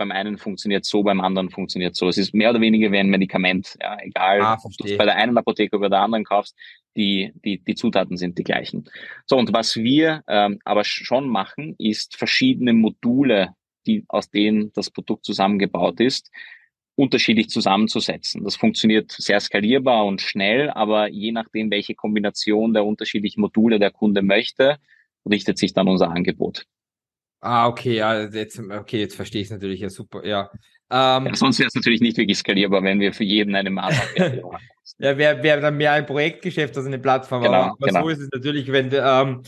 beim 0.00 0.10
einen 0.12 0.38
funktioniert 0.38 0.86
so, 0.86 1.02
beim 1.02 1.20
anderen 1.20 1.50
funktioniert 1.50 1.94
so. 1.94 2.08
Es 2.08 2.16
ist 2.16 2.34
mehr 2.34 2.50
oder 2.50 2.60
weniger 2.62 2.90
wie 2.90 2.98
ein 2.98 3.10
Medikament. 3.10 3.76
Ja, 3.80 3.98
egal, 4.00 4.40
ah, 4.40 4.58
ob 4.62 4.72
du 4.78 4.84
es 4.86 4.96
bei 4.96 5.04
der 5.04 5.16
einen 5.16 5.36
Apotheke 5.36 5.76
oder 5.76 5.90
der 5.90 6.00
anderen 6.00 6.24
kaufst, 6.24 6.56
die, 6.96 7.32
die, 7.44 7.62
die 7.62 7.74
Zutaten 7.74 8.16
sind 8.16 8.38
die 8.38 8.42
gleichen. 8.42 8.88
So, 9.26 9.36
und 9.36 9.52
was 9.52 9.76
wir 9.76 10.22
ähm, 10.26 10.58
aber 10.64 10.84
schon 10.84 11.28
machen, 11.28 11.74
ist 11.78 12.16
verschiedene 12.16 12.72
Module, 12.72 13.50
die, 13.86 14.04
aus 14.08 14.30
denen 14.30 14.72
das 14.72 14.90
Produkt 14.90 15.26
zusammengebaut 15.26 16.00
ist, 16.00 16.30
unterschiedlich 16.96 17.50
zusammenzusetzen. 17.50 18.42
Das 18.42 18.56
funktioniert 18.56 19.12
sehr 19.12 19.38
skalierbar 19.38 20.06
und 20.06 20.22
schnell, 20.22 20.70
aber 20.70 21.10
je 21.10 21.32
nachdem, 21.32 21.70
welche 21.70 21.94
Kombination 21.94 22.72
der 22.72 22.86
unterschiedlichen 22.86 23.42
Module 23.42 23.78
der 23.78 23.90
Kunde 23.90 24.22
möchte, 24.22 24.78
richtet 25.30 25.58
sich 25.58 25.74
dann 25.74 25.88
unser 25.88 26.10
Angebot. 26.10 26.64
Ah, 27.40 27.68
okay, 27.68 27.96
ja, 27.96 28.24
jetzt, 28.24 28.60
okay, 28.60 29.00
jetzt 29.00 29.16
verstehe 29.16 29.40
ich 29.40 29.48
es 29.48 29.52
natürlich, 29.52 29.80
ja, 29.80 29.88
super, 29.88 30.26
ja. 30.26 30.50
Ähm, 30.90 31.26
ja 31.26 31.34
sonst 31.34 31.58
wäre 31.58 31.68
es 31.68 31.74
natürlich 31.74 32.00
nicht 32.00 32.16
wirklich 32.16 32.38
skalierbar, 32.38 32.82
wenn 32.82 33.00
wir 33.00 33.12
für 33.12 33.24
jeden 33.24 33.54
eine 33.54 33.70
Maßnahme 33.70 34.42
Ja, 34.98 35.16
wäre 35.16 35.42
wär 35.42 35.60
dann 35.60 35.78
mehr 35.78 35.92
ein 35.92 36.04
Projektgeschäft 36.04 36.76
als 36.76 36.84
eine 36.84 36.98
Plattform. 36.98 37.42
Genau, 37.42 37.54
aber 37.54 37.86
genau. 37.86 38.02
so 38.02 38.08
ist 38.10 38.18
es 38.18 38.28
natürlich, 38.32 38.70
wenn 38.70 38.90
ähm, 38.92 39.42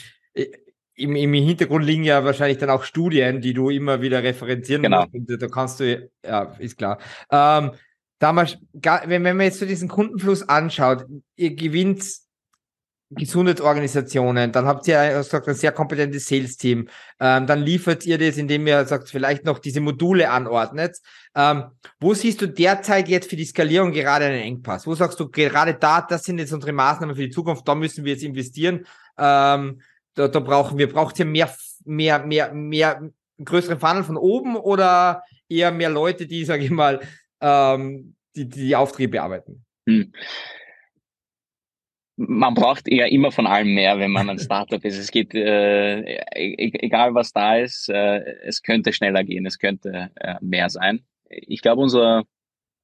im, 0.95 1.17
im 1.17 1.35
Hintergrund 1.35 1.85
liegen 1.85 2.05
ja 2.05 2.25
wahrscheinlich 2.25 2.59
dann 2.59 2.71
auch 2.71 2.85
Studien, 2.85 3.41
die 3.41 3.53
du 3.53 3.69
immer 3.69 4.01
wieder 4.01 4.23
referenzieren 4.23 4.83
genau. 4.83 5.03
musst. 5.03 5.15
Und 5.15 5.43
da 5.43 5.49
kannst 5.49 5.81
du, 5.81 6.11
ja, 6.25 6.55
ist 6.59 6.79
klar. 6.79 6.99
Ähm, 7.31 7.73
damals, 8.19 8.59
wenn, 8.73 9.25
wenn 9.25 9.37
man 9.37 9.47
jetzt 9.47 9.59
so 9.59 9.67
diesen 9.67 9.89
Kundenfluss 9.89 10.49
anschaut, 10.49 11.05
ihr 11.37 11.55
gewinnt 11.55 12.03
Gesundheitsorganisationen, 13.15 14.53
dann 14.53 14.67
habt 14.67 14.87
ihr 14.89 15.13
gesagt, 15.15 15.49
ein 15.49 15.55
sehr 15.55 15.73
kompetentes 15.73 16.27
Sales-Team, 16.27 16.89
ähm, 17.21 17.47
dann 17.47 17.63
liefert 17.63 18.05
ihr 18.07 18.19
das, 18.19 18.37
indem 18.37 18.67
ihr 18.67 18.85
sagt, 18.85 19.09
vielleicht 19.09 19.45
noch 19.45 19.59
diese 19.59 19.81
Module 19.81 20.31
anordnet. 20.31 20.99
Ähm, 21.35 21.65
wo 22.01 22.15
siehst 22.15 22.41
du 22.41 22.47
derzeit 22.47 23.09
jetzt 23.09 23.31
für 23.31 23.37
die 23.37 23.45
Skalierung 23.45 23.93
gerade 23.93 24.27
einen 24.27 24.43
Engpass? 24.43 24.87
Wo 24.87 24.95
sagst 24.95 25.19
du 25.21 25.29
gerade 25.29 25.75
da, 25.75 26.01
das 26.03 26.23
sind 26.23 26.39
jetzt 26.39 26.53
unsere 26.53 26.73
Maßnahmen 26.73 27.17
für 27.17 27.23
die 27.23 27.31
Zukunft, 27.31 27.67
da 27.67 27.75
müssen 27.75 28.05
wir 28.05 28.13
jetzt 28.13 28.25
investieren. 28.25 28.87
Ähm, 29.19 29.81
da, 30.15 30.29
da 30.29 30.41
brauchen 30.41 30.79
wir, 30.79 30.93
braucht 30.93 31.19
ihr 31.19 31.25
mehr, 31.25 31.55
mehr, 31.85 32.25
mehr, 32.25 32.53
mehr 32.53 33.11
größeren 33.43 33.79
Funnel 33.79 34.05
von 34.05 34.17
oben 34.17 34.57
oder 34.57 35.23
eher 35.49 35.73
mehr 35.73 35.91
Leute, 35.91 36.27
die, 36.27 36.45
sage 36.45 36.65
ich 36.65 36.71
mal, 36.71 37.01
ähm, 37.41 38.15
die, 38.37 38.49
die 38.49 38.77
Aufträge 38.77 39.09
bearbeiten? 39.09 39.65
Hm 39.87 40.13
man 42.17 42.55
braucht 42.55 42.89
eher 42.89 43.11
immer 43.11 43.33
von 43.33 43.47
allem 43.47 43.75
mehr, 43.75 43.99
wenn 43.99 44.11
man 44.11 44.29
ein 44.29 44.39
Startup 44.39 44.85
ist. 44.85 44.99
Es 44.99 45.11
geht, 45.11 45.35
äh, 45.35 46.01
e-, 46.01 46.19
e-, 46.35 46.79
egal 46.81 47.15
was 47.15 47.33
da 47.33 47.57
ist, 47.57 47.89
äh, 47.89 48.21
es 48.45 48.63
könnte 48.63 48.93
schneller 48.93 49.25
gehen, 49.25 49.47
es 49.47 49.59
könnte 49.59 50.11
äh, 50.17 50.35
mehr 50.41 50.69
sein. 50.71 51.05
Ich 51.29 51.63
glaube, 51.63 51.83
unser, 51.83 52.25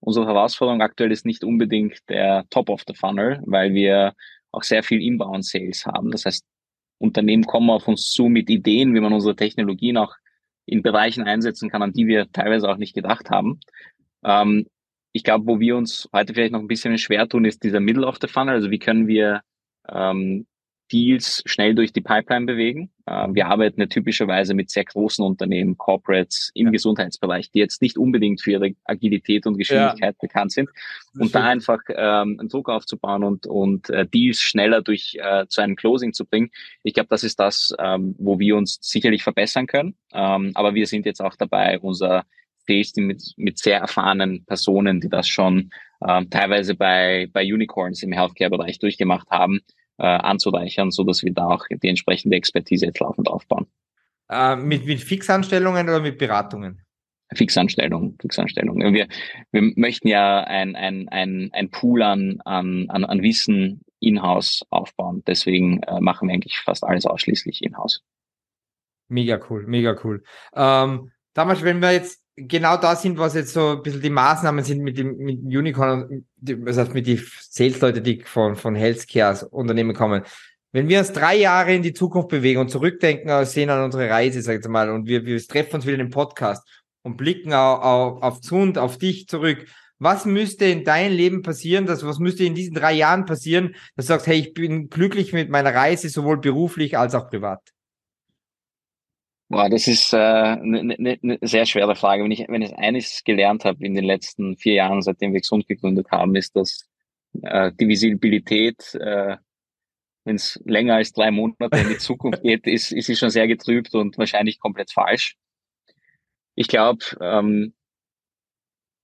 unsere 0.01 0.27
Herausforderung 0.27 0.81
aktuell 0.81 1.13
ist 1.13 1.27
nicht 1.27 1.45
unbedingt 1.45 2.09
der 2.09 2.47
Top 2.51 2.71
of 2.71 2.83
the 2.87 2.95
Funnel, 2.95 3.43
weil 3.45 3.75
wir 3.75 4.15
auch 4.51 4.63
sehr 4.63 4.83
viel 4.83 5.03
Inbound 5.03 5.45
Sales 5.45 5.85
haben. 5.85 6.11
Das 6.11 6.25
heißt, 6.25 6.45
Unternehmen 6.99 7.45
kommen 7.45 7.71
auf 7.71 7.87
uns 7.87 8.11
zu 8.11 8.29
mit 8.29 8.51
Ideen, 8.51 8.95
wie 8.95 9.01
man 9.01 9.13
unsere 9.13 9.37
Technologien 9.37 9.99
auch 9.99 10.17
in 10.67 10.83
Bereichen 10.83 11.25
einsetzen 11.25 11.71
kann, 11.71 11.83
an 11.83 11.93
die 11.93 12.07
wir 12.07 12.31
teilweise 12.33 12.69
auch 12.69 12.77
nicht 12.77 12.95
gedacht 12.95 13.31
haben. 13.31 13.61
Ähm, 14.25 14.67
ich 15.19 15.25
glaube, 15.25 15.47
wo 15.49 15.59
wir 15.59 15.77
uns 15.77 16.09
heute 16.13 16.33
vielleicht 16.33 16.53
noch 16.53 16.61
ein 16.61 16.69
bisschen 16.69 16.97
schwer 16.97 17.29
tun, 17.29 17.45
ist 17.45 17.65
dieser 17.65 17.81
Middle 17.81 18.07
of 18.07 18.19
the 18.21 18.29
Funnel. 18.29 18.55
Also 18.55 18.71
wie 18.71 18.79
können 18.79 19.09
wir 19.09 19.43
ähm, 19.89 20.47
Deals 20.93 21.43
schnell 21.45 21.75
durch 21.75 21.93
die 21.93 22.01
Pipeline 22.01 22.47
bewegen. 22.47 22.93
Äh, 23.05 23.27
wir 23.33 23.49
arbeiten 23.49 23.81
ja 23.81 23.89
typischerweise 23.89 24.55
mit 24.55 24.71
sehr 24.71 24.85
großen 24.85 25.25
Unternehmen, 25.25 25.77
Corporates 25.77 26.53
im 26.55 26.67
ja. 26.67 26.71
Gesundheitsbereich, 26.71 27.51
die 27.51 27.59
jetzt 27.59 27.83
nicht 27.83 27.99
unbedingt 27.99 28.41
für 28.41 28.53
ihre 28.53 28.71
Agilität 28.85 29.45
und 29.49 29.59
Geschwindigkeit 29.59 30.15
ja. 30.15 30.19
bekannt 30.21 30.53
sind. 30.53 30.71
Und 31.19 31.35
da 31.35 31.43
einfach 31.43 31.81
ähm, 31.89 32.37
einen 32.39 32.49
Druck 32.49 32.69
aufzubauen 32.69 33.25
und, 33.25 33.49
und 33.49 33.91
äh, 33.91 34.07
Deals 34.07 34.41
schneller 34.41 34.83
durch 34.83 35.17
äh, 35.21 35.47
zu 35.49 35.61
einem 35.61 35.75
Closing 35.75 36.13
zu 36.13 36.27
bringen. 36.27 36.51
Ich 36.85 36.95
glaube, 36.95 37.09
das 37.11 37.25
ist 37.25 37.41
das, 37.41 37.75
ähm, 37.81 38.15
wo 38.21 38.39
wir 38.39 38.57
uns 38.57 38.79
sicherlich 38.81 39.25
verbessern 39.25 39.67
können. 39.67 39.97
Ähm, 40.13 40.53
aber 40.55 40.75
wir 40.75 40.87
sind 40.87 41.07
jetzt 41.07 41.21
auch 41.21 41.35
dabei, 41.35 41.81
unser 41.81 42.25
Sales 42.69 42.93
mit, 42.97 43.23
mit 43.37 43.59
sehr 43.59 43.79
erfahrenen 43.79 44.45
Personen, 44.45 45.01
die 45.01 45.09
das 45.09 45.29
schon 45.29 45.71
ähm, 46.07 46.31
teilweise 46.31 46.75
bei, 46.75 47.29
bei 47.33 47.43
Unicorns 47.43 48.03
im 48.03 48.13
Healthcare-Bereich 48.13 48.79
durchgemacht 48.79 49.29
haben, 49.31 49.61
äh, 49.99 50.07
anzureichern, 50.07 50.91
so 50.91 51.05
dass 51.05 51.23
wir 51.23 51.33
da 51.33 51.47
auch 51.47 51.67
die 51.71 51.89
entsprechende 51.89 52.37
Expertise 52.37 52.87
jetzt 52.87 53.01
laufend 53.01 53.29
aufbauen. 53.29 53.67
Äh, 54.31 54.57
mit, 54.57 54.87
mit 54.87 55.01
Fixanstellungen 55.01 55.89
oder 55.89 56.01
mit 56.01 56.19
Beratungen? 56.19 56.83
Fixanstellung, 57.35 58.17
Fixanstellung. 58.21 58.79
Wir, 58.95 59.07
wir 59.51 59.73
möchten 59.77 60.09
ja 60.09 60.45
ein, 60.45 60.77
ein, 60.77 61.09
ein, 61.09 61.51
ein 61.53 61.71
Pool 61.71 62.03
an, 62.03 62.41
an, 62.45 62.89
an 62.89 63.23
Wissen 63.23 63.83
in-house 64.01 64.63
aufbauen. 64.71 65.23
Deswegen 65.27 65.83
äh, 65.83 66.01
machen 66.01 66.29
wir 66.29 66.35
eigentlich 66.35 66.59
fast 66.59 66.85
alles 66.85 67.05
ausschließlich 67.05 67.63
in-house. 67.63 68.03
Mega 69.09 69.41
cool, 69.51 69.67
mega 69.67 69.97
cool. 70.05 70.23
Ähm, 70.55 71.11
damals, 71.35 71.63
wenn 71.63 71.81
wir 71.81 71.93
jetzt 71.93 72.23
genau 72.47 72.77
da 72.77 72.95
sind, 72.95 73.19
was 73.19 73.35
jetzt 73.35 73.53
so 73.53 73.71
ein 73.73 73.83
bisschen 73.83 74.03
die 74.03 74.11
Maßnahmen 74.11 74.65
sind 74.65 74.83
mit 74.83 74.99
dem 74.99 75.17
mit 75.17 75.41
Unicorn, 75.41 76.27
das 76.37 76.79
heißt 76.79 76.95
mit 76.95 77.07
die 77.07 77.21
Sales-Leute, 77.51 78.01
die 78.01 78.23
von, 78.23 78.57
von 78.57 78.75
Healthcare-Unternehmen 78.75 79.95
kommen. 79.95 80.23
Wenn 80.73 80.89
wir 80.89 80.99
uns 80.99 81.13
drei 81.13 81.37
Jahre 81.37 81.75
in 81.75 81.83
die 81.83 81.95
Zukunft 81.95 82.29
bewegen 82.29 82.61
und 82.61 82.71
zurückdenken, 82.71 83.29
äh, 83.31 83.47
sehen 83.47 83.71
an 83.71 83.85
unsere 83.85 84.09
Reise, 84.09 84.43
sag 84.43 84.61
ich 84.61 84.69
mal, 84.69 84.91
und 84.91 85.07
wir, 85.07 85.25
wir 85.25 85.39
treffen 85.47 85.77
uns 85.77 85.87
wieder 85.87 85.95
in 85.99 86.07
den 86.07 86.11
Podcast 86.11 86.67
und 87.03 87.17
blicken 87.17 87.53
auf, 87.55 87.83
auf, 87.83 88.23
auf 88.23 88.41
Zund, 88.43 88.77
auf 88.77 88.99
dich 88.99 89.27
zurück. 89.29 89.67
Was 89.99 90.27
müsste 90.27 90.67
in 90.67 90.85
deinem 90.85 91.17
Leben 91.17 91.43
passieren, 91.43 91.87
dass, 91.87 92.05
was 92.05 92.19
müsste 92.19 92.45
in 92.45 92.55
diesen 92.55 92.75
drei 92.75 92.93
Jahren 92.93 93.25
passieren, 93.25 93.75
dass 93.97 94.07
du 94.07 94.13
sagst, 94.13 94.27
hey, 94.27 94.39
ich 94.39 94.55
bin 94.55 94.89
glücklich 94.91 95.33
mit 95.33 95.49
meiner 95.49 95.75
Reise, 95.75 96.09
sowohl 96.09 96.39
beruflich 96.39 96.97
als 96.97 97.15
auch 97.15 97.29
privat? 97.29 97.61
Boah, 99.51 99.71
das 99.71 99.89
ist 99.89 100.13
eine 100.13 100.81
äh, 100.81 100.83
ne, 100.83 100.97
ne, 100.99 101.19
ne 101.23 101.39
sehr 101.41 101.65
schwere 101.65 101.97
Frage. 101.97 102.23
Wenn 102.23 102.31
ich, 102.31 102.47
wenn 102.49 102.61
ich 102.61 102.75
eines 102.77 103.25
gelernt 103.25 103.65
habe 103.65 103.85
in 103.85 103.95
den 103.95 104.05
letzten 104.05 104.57
vier 104.59 104.75
Jahren, 104.75 105.01
seitdem 105.01 105.33
wir 105.33 105.41
gesund 105.41 105.67
gegründet 105.67 106.11
haben, 106.11 106.37
ist, 106.37 106.55
dass 106.55 106.87
äh, 107.43 107.73
die 107.81 107.89
Visibilität, 107.89 108.95
äh, 108.95 109.39
wenn 110.25 110.37
es 110.37 110.61
länger 110.67 110.97
als 110.97 111.13
drei 111.13 111.31
Monate 111.31 111.79
in 111.79 111.89
die 111.89 111.99
Zukunft 111.99 112.43
geht, 112.43 112.67
ist, 112.67 112.93
ist 112.93 113.07
sie 113.07 113.17
schon 113.17 113.31
sehr 113.31 113.49
getrübt 113.49 113.95
und 113.95 114.19
wahrscheinlich 114.19 114.61
komplett 114.61 114.93
falsch. 114.93 115.37
Ich 116.55 116.69
glaube, 116.69 117.05
ähm, 117.23 117.75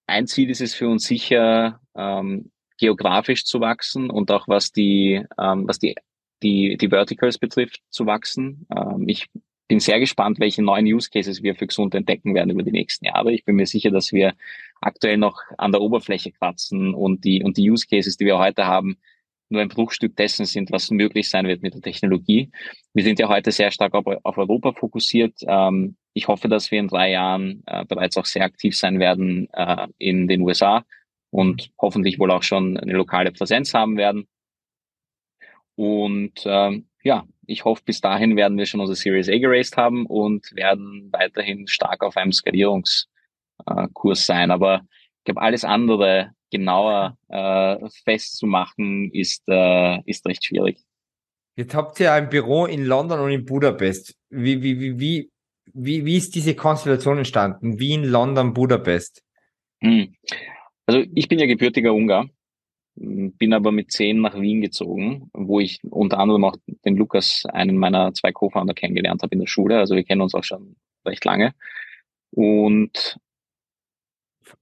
ein 0.06 0.26
Ziel 0.26 0.50
ist 0.50 0.60
es 0.60 0.74
für 0.74 0.88
uns 0.88 1.04
sicher, 1.06 1.80
ähm, 1.96 2.52
geografisch 2.78 3.44
zu 3.46 3.60
wachsen 3.60 4.10
und 4.10 4.30
auch 4.30 4.46
was 4.48 4.72
die, 4.72 5.24
ähm, 5.38 5.66
was 5.66 5.78
die, 5.78 5.94
die, 6.42 6.76
die 6.76 6.88
Verticals 6.88 7.38
betrifft, 7.38 7.80
zu 7.88 8.04
wachsen. 8.04 8.66
Ähm, 8.76 9.08
ich 9.08 9.28
bin 9.68 9.80
sehr 9.80 9.98
gespannt, 9.98 10.40
welche 10.40 10.62
neuen 10.62 10.86
Use 10.86 11.10
Cases 11.10 11.42
wir 11.42 11.54
für 11.54 11.66
gesund 11.66 11.94
entdecken 11.94 12.34
werden 12.34 12.50
über 12.50 12.62
die 12.62 12.72
nächsten 12.72 13.06
Jahre. 13.06 13.32
Ich 13.32 13.44
bin 13.44 13.56
mir 13.56 13.66
sicher, 13.66 13.90
dass 13.90 14.12
wir 14.12 14.34
aktuell 14.80 15.16
noch 15.16 15.40
an 15.56 15.72
der 15.72 15.80
Oberfläche 15.80 16.32
kratzen 16.32 16.94
und 16.94 17.24
die, 17.24 17.42
und 17.42 17.56
die 17.56 17.70
Use 17.70 17.86
Cases, 17.86 18.16
die 18.16 18.26
wir 18.26 18.38
heute 18.38 18.66
haben, 18.66 18.98
nur 19.48 19.62
ein 19.62 19.68
Bruchstück 19.68 20.16
dessen 20.16 20.46
sind, 20.46 20.70
was 20.70 20.90
möglich 20.90 21.28
sein 21.28 21.46
wird 21.46 21.62
mit 21.62 21.74
der 21.74 21.82
Technologie. 21.82 22.50
Wir 22.92 23.04
sind 23.04 23.18
ja 23.18 23.28
heute 23.28 23.52
sehr 23.52 23.70
stark 23.70 23.94
auf, 23.94 24.06
auf 24.22 24.38
Europa 24.38 24.72
fokussiert. 24.72 25.34
Ähm, 25.46 25.96
ich 26.12 26.28
hoffe, 26.28 26.48
dass 26.48 26.70
wir 26.70 26.80
in 26.80 26.88
drei 26.88 27.10
Jahren 27.10 27.62
äh, 27.66 27.84
bereits 27.84 28.16
auch 28.16 28.26
sehr 28.26 28.44
aktiv 28.44 28.76
sein 28.76 28.98
werden 28.98 29.48
äh, 29.52 29.86
in 29.98 30.28
den 30.28 30.42
USA 30.42 30.84
und 31.30 31.70
hoffentlich 31.80 32.18
wohl 32.18 32.30
auch 32.30 32.42
schon 32.42 32.76
eine 32.76 32.92
lokale 32.92 33.32
Präsenz 33.32 33.74
haben 33.74 33.96
werden. 33.96 34.26
Und 35.76 36.42
ähm, 36.46 36.86
ja, 37.04 37.24
ich 37.46 37.64
hoffe, 37.64 37.82
bis 37.84 38.00
dahin 38.00 38.34
werden 38.34 38.58
wir 38.58 38.66
schon 38.66 38.80
unsere 38.80 38.96
Series 38.96 39.28
A 39.28 39.38
geraced 39.38 39.76
haben 39.76 40.06
und 40.06 40.50
werden 40.56 41.10
weiterhin 41.12 41.68
stark 41.68 42.02
auf 42.02 42.16
einem 42.16 42.32
Skalierungskurs 42.32 43.06
sein. 44.26 44.50
Aber 44.50 44.80
ich 45.18 45.24
glaube, 45.24 45.42
alles 45.42 45.64
andere 45.64 46.32
genauer 46.50 47.18
äh, 47.28 47.76
festzumachen 48.04 49.10
ist, 49.12 49.42
äh, 49.48 50.00
ist 50.06 50.26
recht 50.26 50.44
schwierig. 50.44 50.78
Jetzt 51.56 51.74
habt 51.74 52.00
ihr 52.00 52.12
ein 52.12 52.30
Büro 52.30 52.66
in 52.66 52.84
London 52.84 53.20
und 53.20 53.30
in 53.30 53.44
Budapest. 53.44 54.16
Wie, 54.30 54.62
wie, 54.62 54.80
wie, 54.80 54.98
wie, 54.98 55.30
wie, 55.72 56.04
wie 56.04 56.16
ist 56.16 56.34
diese 56.34 56.54
Konstellation 56.54 57.18
entstanden? 57.18 57.78
Wien, 57.78 58.04
London, 58.04 58.54
Budapest? 58.54 59.22
Hm. 59.80 60.14
Also 60.86 61.04
ich 61.14 61.28
bin 61.28 61.38
ja 61.38 61.46
gebürtiger 61.46 61.92
Ungar 61.92 62.28
bin 62.96 63.52
aber 63.52 63.72
mit 63.72 63.90
zehn 63.90 64.20
nach 64.20 64.40
Wien 64.40 64.60
gezogen, 64.60 65.30
wo 65.32 65.60
ich 65.60 65.80
unter 65.90 66.18
anderem 66.18 66.44
auch 66.44 66.56
den 66.84 66.96
Lukas, 66.96 67.44
einen 67.46 67.76
meiner 67.76 68.14
zwei 68.14 68.32
Co-Founder, 68.32 68.74
kennengelernt 68.74 69.22
habe 69.22 69.34
in 69.34 69.40
der 69.40 69.48
Schule. 69.48 69.78
Also 69.78 69.96
wir 69.96 70.04
kennen 70.04 70.20
uns 70.20 70.34
auch 70.34 70.44
schon 70.44 70.76
recht 71.04 71.24
lange. 71.24 71.54
Und 72.30 73.18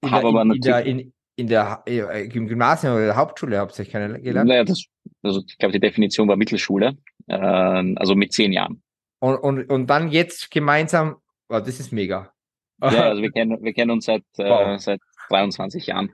habe 0.05 0.29
aber 0.29 0.45
natürlich. 0.45 0.67
In 0.67 0.73
der, 0.73 0.87
in, 0.87 1.13
in 1.37 1.47
der, 1.49 1.83
äh, 1.87 2.27
im 2.27 2.47
Gymnasium 2.47 2.95
oder 2.95 3.07
der 3.07 3.17
Hauptschule 3.17 3.59
hauptsächlich 3.59 3.93
kennengelernt? 3.93 4.49
Naja, 4.49 4.65
das, 4.65 4.85
also 5.23 5.43
ich 5.47 5.59
glaube, 5.59 5.73
die 5.73 5.81
Definition 5.81 6.29
war 6.29 6.37
Mittelschule, 6.37 6.97
äh, 7.27 7.37
also 7.37 8.15
mit 8.15 8.33
zehn 8.33 8.53
Jahren. 8.53 8.83
Und, 9.21 9.37
und, 9.37 9.71
und 9.71 9.87
dann 9.89 10.11
jetzt 10.11 10.51
gemeinsam, 10.51 11.17
oh, 11.49 11.61
das 11.61 11.81
ist 11.81 11.93
mega. 11.93 12.33
Ja, 12.81 12.89
also 13.09 13.23
wir 13.23 13.31
kennen, 13.31 13.63
wir 13.63 13.73
kennen 13.73 13.91
uns 13.91 14.07
seit, 14.07 14.25
äh, 14.39 14.49
wow. 14.49 14.75
äh, 14.75 14.79
seit 14.79 15.01
23 15.29 15.87
Jahren. 15.87 16.11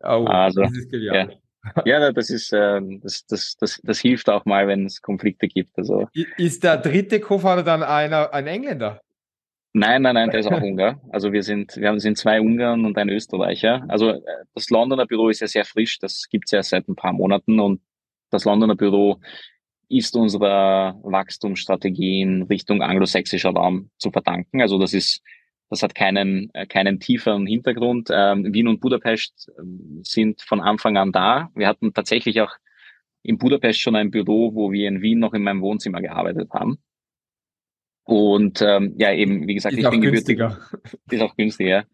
Oh, 0.00 0.24
also, 0.26 0.62
das 0.62 0.72
ist 0.72 0.90
genial. 0.90 1.30
Ja. 1.30 1.36
Ja, 1.84 2.12
das 2.12 2.30
ist, 2.30 2.52
äh, 2.52 2.80
das, 3.02 3.26
das, 3.26 3.56
das, 3.58 3.80
das 3.82 3.98
hilft 4.00 4.28
auch 4.28 4.44
mal, 4.44 4.66
wenn 4.68 4.86
es 4.86 5.02
Konflikte 5.02 5.48
gibt. 5.48 5.76
Also. 5.76 6.08
Ist 6.36 6.64
der 6.64 6.76
dritte 6.76 7.20
Co-Founder 7.20 7.62
dann 7.62 7.82
einer, 7.82 8.32
ein 8.32 8.46
Engländer? 8.46 9.00
Nein, 9.74 10.02
nein, 10.02 10.14
nein, 10.14 10.30
der 10.30 10.40
ist 10.40 10.46
auch 10.46 10.60
Ungar. 10.60 11.00
Also 11.10 11.32
wir 11.32 11.42
sind, 11.42 11.76
wir 11.76 11.88
haben, 11.88 12.00
sind 12.00 12.16
zwei 12.16 12.40
Ungarn 12.40 12.84
und 12.84 12.96
ein 12.96 13.10
Österreicher. 13.10 13.84
Also 13.88 14.10
äh, 14.10 14.20
das 14.54 14.70
Londoner 14.70 15.06
Büro 15.06 15.28
ist 15.28 15.40
ja 15.40 15.46
sehr 15.46 15.64
frisch, 15.64 15.98
das 15.98 16.24
gibt's 16.30 16.50
ja 16.50 16.62
seit 16.62 16.88
ein 16.88 16.96
paar 16.96 17.12
Monaten 17.12 17.60
und 17.60 17.80
das 18.30 18.44
Londoner 18.44 18.76
Büro 18.76 19.20
ist 19.88 20.16
unserer 20.16 20.98
Wachstumsstrategie 21.02 22.20
in 22.20 22.42
Richtung 22.42 22.82
anglosächsischer 22.82 23.50
Raum 23.50 23.90
zu 23.98 24.10
verdanken. 24.10 24.60
Also 24.60 24.78
das 24.78 24.92
ist 24.92 25.22
das 25.70 25.82
hat 25.82 25.94
keinen, 25.94 26.50
äh, 26.54 26.66
keinen 26.66 27.00
tieferen 27.00 27.46
Hintergrund. 27.46 28.08
Ähm, 28.10 28.52
Wien 28.52 28.68
und 28.68 28.80
Budapest 28.80 29.50
ähm, 29.58 30.00
sind 30.02 30.42
von 30.42 30.60
Anfang 30.60 30.96
an 30.96 31.12
da. 31.12 31.50
Wir 31.54 31.66
hatten 31.66 31.92
tatsächlich 31.92 32.40
auch 32.40 32.52
in 33.22 33.38
Budapest 33.38 33.80
schon 33.80 33.96
ein 33.96 34.10
Büro, 34.10 34.54
wo 34.54 34.72
wir 34.72 34.88
in 34.88 35.02
Wien 35.02 35.18
noch 35.18 35.34
in 35.34 35.42
meinem 35.42 35.60
Wohnzimmer 35.60 36.00
gearbeitet 36.00 36.50
haben. 36.52 36.78
Und 38.04 38.62
ähm, 38.62 38.94
ja, 38.96 39.12
eben, 39.12 39.46
wie 39.46 39.54
gesagt, 39.54 39.74
ist 39.74 39.84
ich 39.84 39.90
bin 39.90 40.00
günstiger. 40.00 40.48
gebürtiger. 40.48 40.98
Ist 41.10 41.22
auch 41.22 41.36
günstiger. 41.36 41.84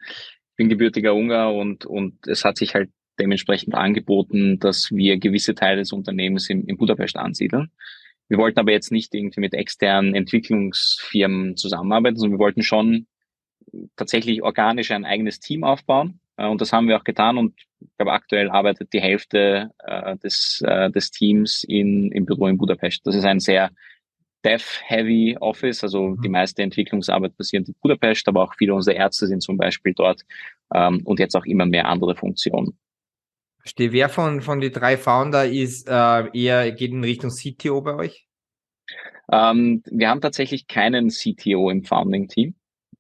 Ich 0.51 0.57
bin 0.57 0.69
gebürtiger 0.69 1.13
Ungar 1.13 1.53
und, 1.53 1.85
und 1.87 2.29
es 2.29 2.45
hat 2.45 2.57
sich 2.57 2.77
halt 2.77 2.91
dementsprechend 3.19 3.75
angeboten, 3.75 4.61
dass 4.61 4.93
wir 4.93 5.19
gewisse 5.19 5.57
Teile 5.57 5.79
des 5.79 5.93
Unternehmens 5.93 6.49
in, 6.49 6.65
in 6.67 6.77
Budapest 6.77 7.17
ansiedeln. 7.17 7.73
Wir 8.29 8.39
wollten 8.39 8.61
aber 8.61 8.71
jetzt 8.71 8.93
nicht 8.93 9.13
irgendwie 9.13 9.41
mit 9.41 9.55
externen 9.55 10.15
Entwicklungsfirmen 10.15 11.57
zusammenarbeiten, 11.57 12.17
sondern 12.17 12.39
wir 12.39 12.45
wollten 12.45 12.63
schon 12.63 13.07
tatsächlich 13.97 14.43
organisch 14.43 14.91
ein 14.91 15.05
eigenes 15.05 15.41
Team 15.41 15.65
aufbauen. 15.65 16.21
Äh, 16.37 16.47
und 16.47 16.61
das 16.61 16.73
haben 16.73 16.89
wir 16.89 16.97
auch 16.97 17.05
getan. 17.05 17.39
Und 17.39 17.55
ich 17.81 17.97
glaube, 17.97 18.13
aktuell 18.13 18.51
arbeitet 18.51 18.93
die 18.93 19.01
Hälfte 19.01 19.71
äh, 19.79 20.17
des, 20.19 20.63
äh, 20.67 20.91
des 20.91 21.11
Teams 21.11 21.65
in, 21.65 22.11
im 22.13 22.27
Büro 22.27 22.47
in 22.47 22.59
Budapest. 22.59 23.07
Das 23.07 23.15
ist 23.15 23.25
ein 23.25 23.41
sehr 23.41 23.71
Dev-Heavy 24.45 25.39
Office, 25.41 25.83
also 25.83 26.09
mhm. 26.09 26.23
die 26.23 26.29
meiste 26.29 26.63
Entwicklungsarbeit 26.63 27.37
passiert 27.37 27.67
in 27.67 27.75
Budapest, 27.81 28.29
aber 28.29 28.43
auch 28.43 28.55
viele 28.57 28.75
unserer 28.75 28.97
Ärzte 28.97 29.27
sind 29.27 29.43
zum 29.43 29.57
Beispiel 29.57 29.95
dort 29.95 30.23
ähm, 30.75 31.01
und 31.05 31.19
jetzt 31.19 31.35
auch 31.35 31.47
immer 31.47 31.67
mehr 31.67 31.89
andere 31.89 32.15
Funktionen. 32.15 32.77
Verstehe. 33.61 33.93
Wer 33.93 34.11
von, 34.11 34.43
von 34.43 34.61
die 34.61 34.71
drei 34.71 34.99
Founder 34.99 35.47
ist 35.47 35.89
äh, 35.89 36.29
eher, 36.39 36.71
geht 36.73 36.91
in 36.91 37.03
Richtung 37.03 37.31
CTO 37.31 37.81
bei 37.81 37.95
euch? 37.95 38.27
Ähm, 39.33 39.83
wir 39.87 40.11
haben 40.11 40.21
tatsächlich 40.21 40.67
keinen 40.67 41.09
CTO 41.09 41.71
im 41.71 41.83
Founding-Team. 41.83 42.55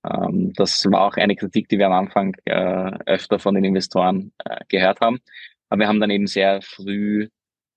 Ähm, 0.04 0.52
das 0.54 0.84
war 0.90 1.06
auch 1.06 1.16
eine 1.16 1.36
Kritik, 1.36 1.68
die 1.68 1.78
wir 1.78 1.86
am 1.86 1.92
Anfang 1.92 2.34
äh, 2.44 2.90
öfter 3.06 3.38
von 3.38 3.54
den 3.54 3.64
Investoren 3.64 4.32
äh, 4.44 4.60
gehört 4.68 5.00
haben. 5.00 5.18
Aber 5.68 5.80
wir 5.80 5.88
haben 5.88 6.00
dann 6.00 6.10
eben 6.10 6.26
sehr 6.26 6.60
früh 6.62 7.28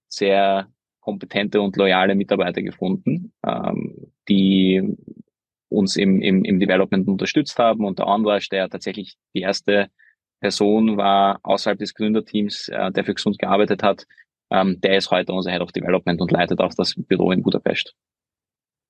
sehr 0.10 0.68
kompetente 1.00 1.62
und 1.62 1.78
loyale 1.78 2.16
Mitarbeiter 2.16 2.62
gefunden, 2.62 3.34
ähm, 3.46 4.12
die 4.28 4.98
uns 5.70 5.96
im, 5.96 6.22
im, 6.22 6.44
im 6.44 6.60
Development 6.60 7.08
unterstützt 7.08 7.60
haben. 7.60 7.86
Und 7.86 8.00
der 8.00 8.08
Anwasch, 8.08 8.50
der 8.50 8.70
tatsächlich 8.70 9.16
die 9.34 9.42
erste 9.42 9.90
Person 10.40 10.98
war 10.98 11.40
außerhalb 11.44 11.80
des 11.80 11.94
Gründerteams, 11.94 12.70
äh, 12.70 12.92
der 12.92 13.04
für 13.04 13.14
gesund 13.14 13.40
gearbeitet 13.40 13.84
hat, 13.84 14.06
ähm, 14.52 14.80
der 14.82 14.98
ist 14.98 15.12
heute 15.12 15.34
unser 15.34 15.52
Head 15.52 15.62
of 15.62 15.72
Development 15.72 16.22
und 16.22 16.32
leitet 16.32 16.60
auch 16.60 16.74
das 16.76 16.94
Büro 16.96 17.32
in 17.32 17.42
Budapest. 17.42 17.96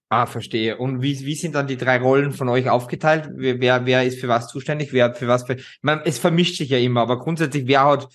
Ah, 0.10 0.26
verstehe. 0.26 0.78
Und 0.78 1.02
wie, 1.02 1.20
wie 1.26 1.36
sind 1.36 1.56
dann 1.56 1.68
die 1.68 1.76
drei 1.76 1.98
Rollen 1.98 2.32
von 2.32 2.48
euch 2.48 2.70
aufgeteilt? 2.70 3.30
Wer, 3.34 3.86
wer 3.86 4.06
ist 4.06 4.22
für 4.22 4.30
was 4.30 4.48
zuständig? 4.48 4.94
Wer 4.94 5.14
für 5.14 5.28
was? 5.28 5.46
Für, 5.46 5.56
ich 5.56 5.80
meine, 5.82 6.06
es 6.06 6.18
vermischt 6.18 6.58
sich 6.58 6.70
ja 6.70 6.78
immer, 6.78 7.02
aber 7.02 7.20
grundsätzlich, 7.20 7.68
wer 7.68 7.84
hat, 7.84 8.08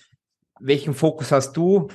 welchen 0.59 0.95
Fokus 0.95 1.31
hast 1.31 1.55
du 1.55 1.89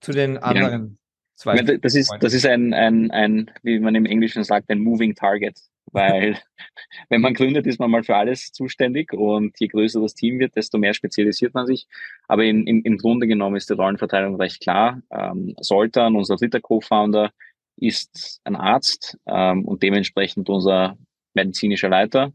zu 0.00 0.12
den 0.12 0.38
anderen 0.38 0.82
ja. 0.82 0.96
zwei? 1.34 1.62
Das 1.62 1.94
ist, 1.94 2.14
das 2.20 2.32
ist 2.32 2.46
ein, 2.46 2.72
ein, 2.72 3.10
ein, 3.10 3.50
wie 3.62 3.78
man 3.78 3.94
im 3.94 4.06
Englischen 4.06 4.42
sagt, 4.42 4.70
ein 4.70 4.80
Moving 4.80 5.14
Target. 5.14 5.58
Weil, 5.92 6.38
wenn 7.10 7.20
man 7.20 7.34
gründet, 7.34 7.66
ist 7.66 7.78
man 7.78 7.90
mal 7.90 8.04
für 8.04 8.16
alles 8.16 8.52
zuständig 8.52 9.12
und 9.12 9.58
je 9.60 9.68
größer 9.68 10.00
das 10.00 10.14
Team 10.14 10.38
wird, 10.38 10.56
desto 10.56 10.78
mehr 10.78 10.94
spezialisiert 10.94 11.52
man 11.52 11.66
sich. 11.66 11.86
Aber 12.26 12.44
in, 12.44 12.66
in, 12.66 12.80
im 12.82 12.96
Grunde 12.96 13.26
genommen 13.26 13.56
ist 13.56 13.68
die 13.68 13.74
Rollenverteilung 13.74 14.36
recht 14.36 14.62
klar. 14.62 15.02
Ähm, 15.10 15.54
Soltan, 15.60 16.16
unser 16.16 16.36
dritter 16.36 16.60
Co-Founder, 16.60 17.32
ist 17.76 18.40
ein 18.44 18.56
Arzt 18.56 19.18
ähm, 19.26 19.64
und 19.64 19.82
dementsprechend 19.82 20.48
unser 20.48 20.96
medizinischer 21.34 21.88
Leiter. 21.88 22.32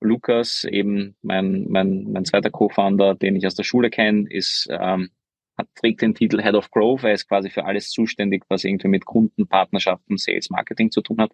Lukas, 0.00 0.64
eben 0.64 1.16
mein, 1.22 1.66
mein, 1.68 2.04
mein 2.12 2.24
zweiter 2.24 2.50
Co-Founder, 2.50 3.14
den 3.14 3.36
ich 3.36 3.46
aus 3.46 3.54
der 3.54 3.64
Schule 3.64 3.90
kenne, 3.90 4.26
ist, 4.28 4.68
ähm, 4.70 5.10
hat, 5.56 5.68
trägt 5.74 6.02
den 6.02 6.14
Titel 6.14 6.42
Head 6.42 6.54
of 6.54 6.70
Growth. 6.70 7.04
Er 7.04 7.12
ist 7.12 7.28
quasi 7.28 7.48
für 7.48 7.64
alles 7.64 7.90
zuständig, 7.90 8.44
was 8.48 8.64
irgendwie 8.64 8.88
mit 8.88 9.06
Kunden, 9.06 9.46
Partnerschaften, 9.46 10.18
Sales, 10.18 10.50
Marketing 10.50 10.90
zu 10.90 11.00
tun 11.00 11.20
hat. 11.20 11.32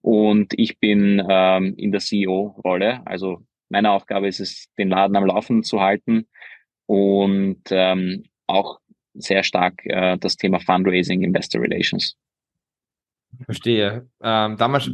Und 0.00 0.52
ich 0.56 0.78
bin 0.78 1.24
ähm, 1.28 1.74
in 1.76 1.92
der 1.92 2.00
CEO-Rolle. 2.00 3.06
Also 3.06 3.42
meine 3.68 3.90
Aufgabe 3.90 4.28
ist 4.28 4.40
es, 4.40 4.68
den 4.78 4.88
Laden 4.88 5.16
am 5.16 5.26
Laufen 5.26 5.62
zu 5.62 5.80
halten 5.80 6.26
und 6.86 7.62
ähm, 7.70 8.24
auch 8.46 8.80
sehr 9.14 9.42
stark 9.42 9.84
äh, 9.84 10.16
das 10.18 10.36
Thema 10.36 10.60
Fundraising, 10.60 11.22
Investor 11.22 11.60
Relations. 11.60 12.16
Verstehe. 13.44 14.08
Ähm, 14.22 14.56
damals, 14.56 14.90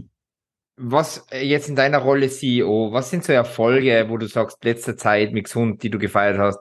was 0.76 1.26
jetzt 1.32 1.68
in 1.68 1.76
deiner 1.76 1.98
Rolle 1.98 2.28
CEO, 2.28 2.92
was 2.92 3.10
sind 3.10 3.24
so 3.24 3.32
Erfolge, 3.32 4.06
wo 4.08 4.16
du 4.16 4.26
sagst, 4.26 4.64
letzter 4.64 4.96
Zeit 4.96 5.32
mit 5.32 5.44
Gesund, 5.44 5.82
die 5.82 5.90
du 5.90 5.98
gefeiert 5.98 6.38
hast, 6.38 6.58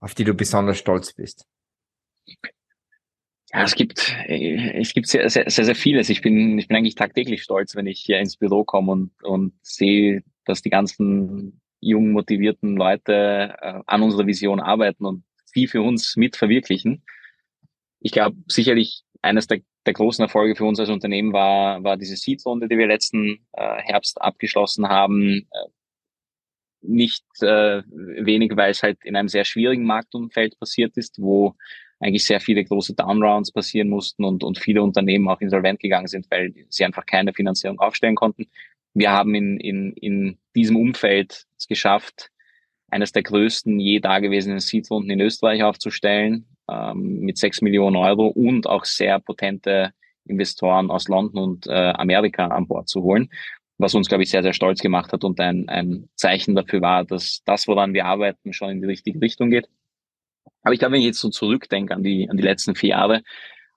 auf 0.00 0.14
die 0.14 0.24
du 0.24 0.34
besonders 0.34 0.78
stolz 0.78 1.12
bist? 1.12 1.46
Ja, 3.52 3.62
es 3.62 3.74
gibt, 3.74 4.14
es 4.26 4.92
gibt 4.92 5.06
sehr, 5.06 5.30
sehr, 5.30 5.48
sehr, 5.48 5.64
sehr 5.64 5.76
vieles. 5.76 6.08
Ich 6.08 6.20
bin, 6.20 6.58
ich 6.58 6.66
bin 6.68 6.76
eigentlich 6.76 6.96
tagtäglich 6.96 7.42
stolz, 7.42 7.76
wenn 7.76 7.86
ich 7.86 8.00
hier 8.00 8.18
ins 8.18 8.36
Büro 8.36 8.64
komme 8.64 8.92
und, 8.92 9.22
und 9.22 9.54
sehe, 9.62 10.24
dass 10.44 10.62
die 10.62 10.70
ganzen 10.70 11.60
jungen, 11.80 12.12
motivierten 12.12 12.76
Leute 12.76 13.56
äh, 13.60 13.80
an 13.86 14.02
unserer 14.02 14.26
Vision 14.26 14.60
arbeiten 14.60 15.04
und 15.04 15.24
viel 15.50 15.68
für 15.68 15.82
uns 15.82 16.16
mit 16.16 16.36
verwirklichen. 16.36 17.04
Ich 18.00 18.12
glaube, 18.12 18.36
sicherlich 18.48 19.04
eines 19.22 19.46
der 19.46 19.60
der 19.86 19.94
großen 19.94 20.22
Erfolge 20.22 20.56
für 20.56 20.64
uns 20.64 20.80
als 20.80 20.90
Unternehmen 20.90 21.32
war, 21.32 21.82
war 21.84 21.96
diese 21.96 22.16
Seed-Runde, 22.16 22.68
die 22.68 22.76
wir 22.76 22.86
letzten 22.86 23.46
äh, 23.52 23.82
Herbst 23.82 24.20
abgeschlossen 24.20 24.88
haben. 24.88 25.46
Äh, 25.50 25.68
nicht 26.82 27.24
äh, 27.40 27.82
wenig, 27.86 28.56
weil 28.56 28.70
es 28.70 28.82
halt 28.82 28.98
in 29.04 29.16
einem 29.16 29.28
sehr 29.28 29.44
schwierigen 29.44 29.84
Marktumfeld 29.84 30.58
passiert 30.58 30.96
ist, 30.96 31.20
wo 31.20 31.54
eigentlich 32.00 32.26
sehr 32.26 32.40
viele 32.40 32.64
große 32.64 32.94
Downrounds 32.94 33.52
passieren 33.52 33.88
mussten 33.88 34.24
und, 34.24 34.44
und 34.44 34.58
viele 34.58 34.82
Unternehmen 34.82 35.28
auch 35.28 35.40
insolvent 35.40 35.80
gegangen 35.80 36.06
sind, 36.06 36.26
weil 36.30 36.52
sie 36.68 36.84
einfach 36.84 37.06
keine 37.06 37.32
Finanzierung 37.32 37.78
aufstellen 37.80 38.14
konnten. 38.14 38.46
Wir 38.94 39.10
haben 39.10 39.34
in, 39.34 39.58
in, 39.58 39.92
in 39.94 40.38
diesem 40.54 40.76
Umfeld 40.76 41.46
es 41.58 41.66
geschafft, 41.66 42.30
eines 42.88 43.12
der 43.12 43.22
größten 43.22 43.78
je 43.78 44.00
dagewesenen 44.00 44.60
Seed-Runden 44.60 45.10
in 45.10 45.20
Österreich 45.20 45.62
aufzustellen 45.62 46.46
ähm, 46.68 47.20
mit 47.20 47.38
sechs 47.38 47.60
Millionen 47.60 47.96
Euro 47.96 48.28
und 48.28 48.66
auch 48.66 48.84
sehr 48.84 49.18
potente 49.20 49.92
Investoren 50.24 50.90
aus 50.90 51.08
London 51.08 51.42
und 51.42 51.66
äh, 51.66 51.92
Amerika 51.94 52.48
an 52.48 52.66
Bord 52.66 52.88
zu 52.88 53.02
holen, 53.02 53.30
was 53.78 53.94
uns, 53.94 54.08
glaube 54.08 54.22
ich, 54.22 54.30
sehr, 54.30 54.42
sehr 54.42 54.52
stolz 54.52 54.80
gemacht 54.80 55.12
hat 55.12 55.24
und 55.24 55.38
ein, 55.40 55.68
ein 55.68 56.08
Zeichen 56.14 56.54
dafür 56.54 56.80
war, 56.80 57.04
dass 57.04 57.42
das, 57.44 57.68
woran 57.68 57.92
wir 57.92 58.06
arbeiten, 58.06 58.52
schon 58.52 58.70
in 58.70 58.80
die 58.80 58.86
richtige 58.86 59.20
Richtung 59.20 59.50
geht. 59.50 59.68
Aber 60.62 60.72
ich 60.72 60.80
glaube, 60.80 60.94
wenn 60.94 61.00
ich 61.00 61.06
jetzt 61.06 61.20
so 61.20 61.28
zurückdenke 61.28 61.94
an 61.94 62.02
die, 62.02 62.28
an 62.28 62.36
die 62.36 62.42
letzten 62.42 62.74
vier 62.74 62.90
Jahre, 62.90 63.22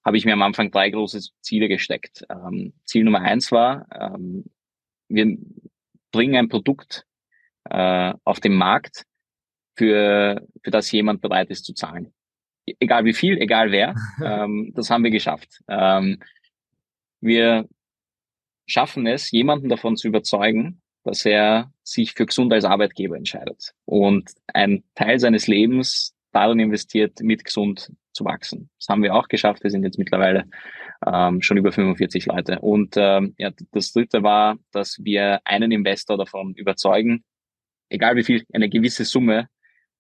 habe 0.04 0.18
ich 0.18 0.26
mir 0.26 0.34
am 0.34 0.42
Anfang 0.42 0.72
drei 0.72 0.90
große 0.90 1.20
Ziele 1.42 1.68
gesteckt. 1.68 2.26
Ähm, 2.30 2.74
Ziel 2.86 3.04
Nummer 3.04 3.22
eins 3.22 3.52
war, 3.52 3.86
ähm, 3.94 4.46
wir 5.08 5.38
bringen 6.12 6.36
ein 6.36 6.50
Produkt 6.50 7.06
äh, 7.70 8.14
auf 8.24 8.40
den 8.40 8.56
Markt, 8.56 9.06
für, 9.76 10.46
für 10.62 10.72
das 10.72 10.92
jemand 10.92 11.22
bereit 11.22 11.50
ist 11.50 11.64
zu 11.64 11.74
zahlen 11.74 12.14
egal 12.80 13.06
wie 13.06 13.14
viel, 13.14 13.38
egal 13.38 13.72
wer, 13.72 13.96
ähm, 14.24 14.72
das 14.76 14.90
haben 14.90 15.04
wir 15.04 15.12
geschafft. 15.12 15.62
Ähm, 15.68 16.20
wir 17.22 17.68
schaffen 18.68 19.08
es, 19.08 19.32
jemanden 19.32 19.70
davon 19.70 19.98
zu 19.98 20.08
überzeugen, 20.08 20.82
dass 21.04 21.26
er 21.26 21.72
sich 21.84 22.14
für 22.14 22.26
gesund 22.26 22.54
als 22.54 22.66
Arbeitgeber 22.66 23.18
entscheidet 23.18 23.74
und 23.86 24.30
ein 24.54 24.84
Teil 24.96 25.20
seines 25.20 25.48
Lebens 25.48 26.16
darin 26.32 26.60
investiert, 26.60 27.20
mit 27.22 27.44
gesund 27.44 27.92
zu 28.12 28.26
wachsen. 28.26 28.70
Das 28.78 28.90
haben 28.90 29.02
wir 29.02 29.16
auch 29.16 29.28
geschafft. 29.28 29.64
Wir 29.64 29.72
sind 29.72 29.84
jetzt 29.84 29.98
mittlerweile 29.98 30.46
ähm, 31.06 31.42
schon 31.42 31.58
über 31.58 31.72
45 31.72 32.28
Leute. 32.28 32.60
Und 32.60 32.96
ähm, 32.98 33.34
ja, 33.38 33.52
das 33.72 33.94
Dritte 33.94 34.22
war, 34.22 34.58
dass 34.72 35.00
wir 35.02 35.40
einen 35.46 35.72
Investor 35.72 36.18
davon 36.18 36.54
überzeugen, 36.54 37.24
egal 37.90 38.16
wie 38.16 38.24
viel, 38.24 38.44
eine 38.54 38.70
gewisse 38.70 39.06
Summe 39.06 39.48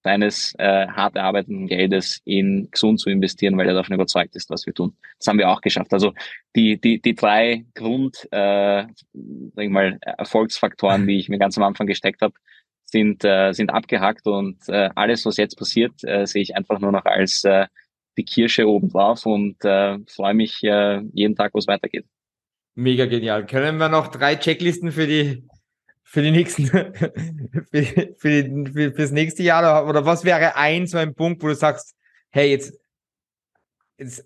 deines 0.01 0.53
äh, 0.57 0.87
hart 0.87 1.15
erarbeiteten 1.15 1.67
Geldes 1.67 2.21
in 2.23 2.69
gesund 2.71 2.99
zu 2.99 3.09
investieren, 3.09 3.57
weil 3.57 3.67
er 3.67 3.73
davon 3.73 3.95
überzeugt 3.95 4.35
ist, 4.35 4.49
was 4.49 4.65
wir 4.65 4.73
tun. 4.73 4.95
Das 5.17 5.27
haben 5.27 5.37
wir 5.37 5.49
auch 5.49 5.61
geschafft. 5.61 5.91
Also 5.93 6.13
die, 6.55 6.79
die, 6.79 7.01
die 7.01 7.15
drei 7.15 7.65
Grund, 7.75 8.27
äh, 8.31 8.83
sag 8.83 9.63
ich 9.63 9.69
mal, 9.69 9.99
Erfolgsfaktoren, 10.01 11.05
die 11.05 11.17
ich 11.17 11.27
mir 11.27 11.37
ganz 11.37 11.57
am 11.57 11.63
Anfang 11.63 11.87
gesteckt 11.87 12.21
habe, 12.21 12.33
sind, 12.85 13.23
äh, 13.23 13.51
sind 13.51 13.71
abgehackt 13.71 14.25
und 14.25 14.57
äh, 14.69 14.89
alles, 14.95 15.25
was 15.25 15.37
jetzt 15.37 15.57
passiert, 15.57 15.93
äh, 16.03 16.25
sehe 16.25 16.41
ich 16.41 16.55
einfach 16.55 16.79
nur 16.79 16.91
noch 16.91 17.05
als 17.05 17.43
äh, 17.43 17.67
die 18.17 18.25
Kirsche 18.25 18.67
obendrauf 18.67 19.25
und 19.25 19.63
äh, 19.63 19.97
freue 20.07 20.33
mich 20.33 20.63
äh, 20.63 21.01
jeden 21.13 21.35
Tag, 21.35 21.53
wo 21.53 21.59
es 21.59 21.67
weitergeht. 21.67 22.05
Mega 22.75 23.05
genial. 23.05 23.45
Können 23.45 23.77
wir 23.77 23.89
noch 23.89 24.07
drei 24.07 24.37
Checklisten 24.37 24.91
für 24.91 25.07
die 25.07 25.43
für 26.09 26.23
die 26.23 26.31
nächsten, 26.31 26.65
für, 27.71 28.15
für, 28.17 28.43
die, 28.43 28.71
für, 28.71 28.91
fürs 28.93 29.11
nächste 29.11 29.43
Jahr 29.43 29.87
oder 29.87 30.05
was 30.05 30.25
wäre 30.25 30.55
ein 30.55 30.87
so 30.87 30.97
ein 30.97 31.13
Punkt, 31.13 31.43
wo 31.43 31.47
du 31.47 31.55
sagst, 31.55 31.95
hey, 32.31 32.49
jetzt, 32.49 32.79
jetzt, 33.99 34.25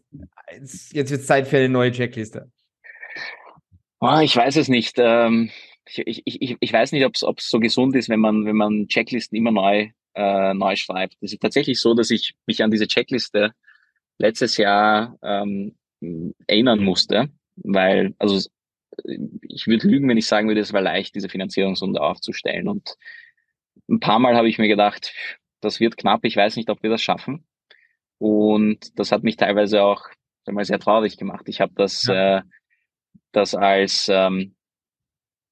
jetzt, 0.49 0.93
jetzt 0.93 1.11
wird 1.11 1.23
Zeit 1.25 1.45
für 1.45 1.57
eine 1.57 1.67
neue 1.67 1.91
Checkliste? 1.91 2.49
Oh, 3.99 4.19
ich 4.21 4.33
weiß 4.33 4.55
es 4.55 4.69
nicht. 4.69 4.95
Ähm, 4.97 5.51
ich, 5.85 6.23
ich, 6.25 6.41
ich, 6.41 6.57
ich 6.57 6.73
weiß 6.73 6.93
nicht, 6.93 7.05
ob 7.05 7.15
es 7.15 7.49
so 7.49 7.59
gesund 7.59 7.97
ist, 7.97 8.07
wenn 8.07 8.21
man, 8.21 8.45
wenn 8.45 8.55
man 8.55 8.87
Checklisten 8.87 9.37
immer 9.37 9.51
neu, 9.51 9.89
äh, 10.13 10.53
neu 10.53 10.77
schreibt. 10.77 11.17
Es 11.19 11.33
ist 11.33 11.41
tatsächlich 11.41 11.81
so, 11.81 11.93
dass 11.93 12.11
ich 12.11 12.33
mich 12.45 12.63
an 12.63 12.71
diese 12.71 12.87
Checkliste 12.87 13.51
letztes 14.19 14.55
Jahr 14.55 15.17
ähm, 15.21 15.75
erinnern 16.47 16.81
musste, 16.81 17.29
weil, 17.57 18.15
also 18.19 18.39
ich 19.47 19.67
würde 19.67 19.88
lügen, 19.88 20.08
wenn 20.10 20.17
ich 20.17 20.27
sagen 20.27 20.47
würde, 20.47 20.62
es 20.62 20.73
war 20.73 20.82
leicht, 20.82 21.15
diese 21.15 21.29
Finanzierungsrunde 21.29 22.01
aufzustellen. 22.01 22.67
Und 22.67 22.95
ein 23.89 23.99
paar 23.99 24.19
Mal 24.19 24.36
habe 24.36 24.49
ich 24.49 24.58
mir 24.58 24.67
gedacht, 24.67 25.13
das 25.62 25.79
wird 25.79 25.97
knapp, 25.97 26.25
ich 26.25 26.36
weiß 26.36 26.56
nicht, 26.56 26.69
ob 26.69 26.84
wir 26.84 26.89
das 26.89 27.01
schaffen. 27.01 27.45
Und 28.17 28.97
das 28.99 29.12
hat 29.12 29.23
mich 29.23 29.38
teilweise 29.38 29.84
auch 29.84 30.06
mal, 30.49 30.65
sehr 30.65 30.79
traurig 30.79 31.17
gemacht. 31.17 31.47
Ich 31.47 31.62
habe 31.62 31.73
das, 31.75 32.03
ja. 32.03 32.39
äh, 32.39 32.41
das 33.32 33.56
als 33.56 34.10
ähm, 34.10 34.56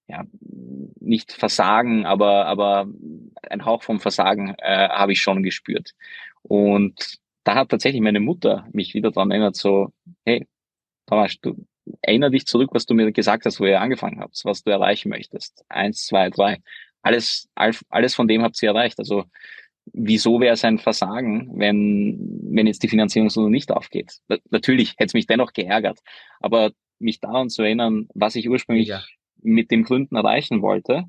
ja, 0.08 0.26
nicht 1.00 1.32
Versagen, 1.32 2.06
aber, 2.06 2.46
aber 2.46 2.88
ein 3.50 3.66
Hauch 3.66 3.84
vom 3.84 4.00
Versagen 4.00 4.56
äh, 4.58 4.90
habe 4.90 5.14
ich 5.14 5.22
schon 5.22 5.44
gespürt. 5.44 5.94
Und 6.42 7.20
da 7.44 7.56
hat 7.56 7.70
tatsächlich 7.70 8.02
meine 8.02 8.20
Mutter 8.20 8.68
mich 8.74 8.94
wieder 8.94 9.12
daran 9.12 9.32
erinnert, 9.32 9.56
so, 9.56 9.94
hey, 10.26 10.48
Thomas, 11.08 11.40
du 11.42 11.66
erinner 12.02 12.30
dich 12.30 12.46
zurück, 12.46 12.70
was 12.74 12.86
du 12.86 12.94
mir 12.94 13.12
gesagt 13.12 13.46
hast, 13.46 13.60
wo 13.60 13.66
ihr 13.66 13.82
angefangen 13.82 14.20
habt, 14.20 14.40
was 14.44 14.64
du 14.64 14.72
erreichen 14.72 15.10
möchtest. 15.10 15.64
Eins, 15.70 16.06
zwei, 16.06 16.30
drei. 16.30 16.62
Alles, 17.02 17.50
alles 17.90 18.16
von 18.16 18.28
dem 18.28 18.44
habt 18.44 18.62
ihr 18.62 18.70
erreicht. 18.70 19.00
Also 19.00 19.26
wieso 19.94 20.40
wäre 20.40 20.54
es 20.54 20.64
ein 20.64 20.78
Versagen, 20.78 21.50
wenn, 21.56 22.40
wenn 22.44 22.68
jetzt 22.68 22.84
die 22.84 22.88
Finanzierungsrunde 22.88 23.50
nicht 23.50 23.72
aufgeht? 23.72 24.20
Natürlich 24.50 24.92
hätte 24.98 25.08
es 25.08 25.14
mich 25.14 25.28
dennoch 25.28 25.54
geärgert, 25.54 26.00
aber 26.40 26.72
mich 27.00 27.20
daran 27.20 27.50
zu 27.50 27.64
erinnern, 27.64 28.08
was 28.14 28.36
ich 28.36 28.50
ursprünglich 28.50 28.90
ja. 28.90 29.02
mit 29.42 29.72
dem 29.72 29.84
Gründen 29.84 30.16
erreichen 30.16 30.62
wollte 30.62 31.06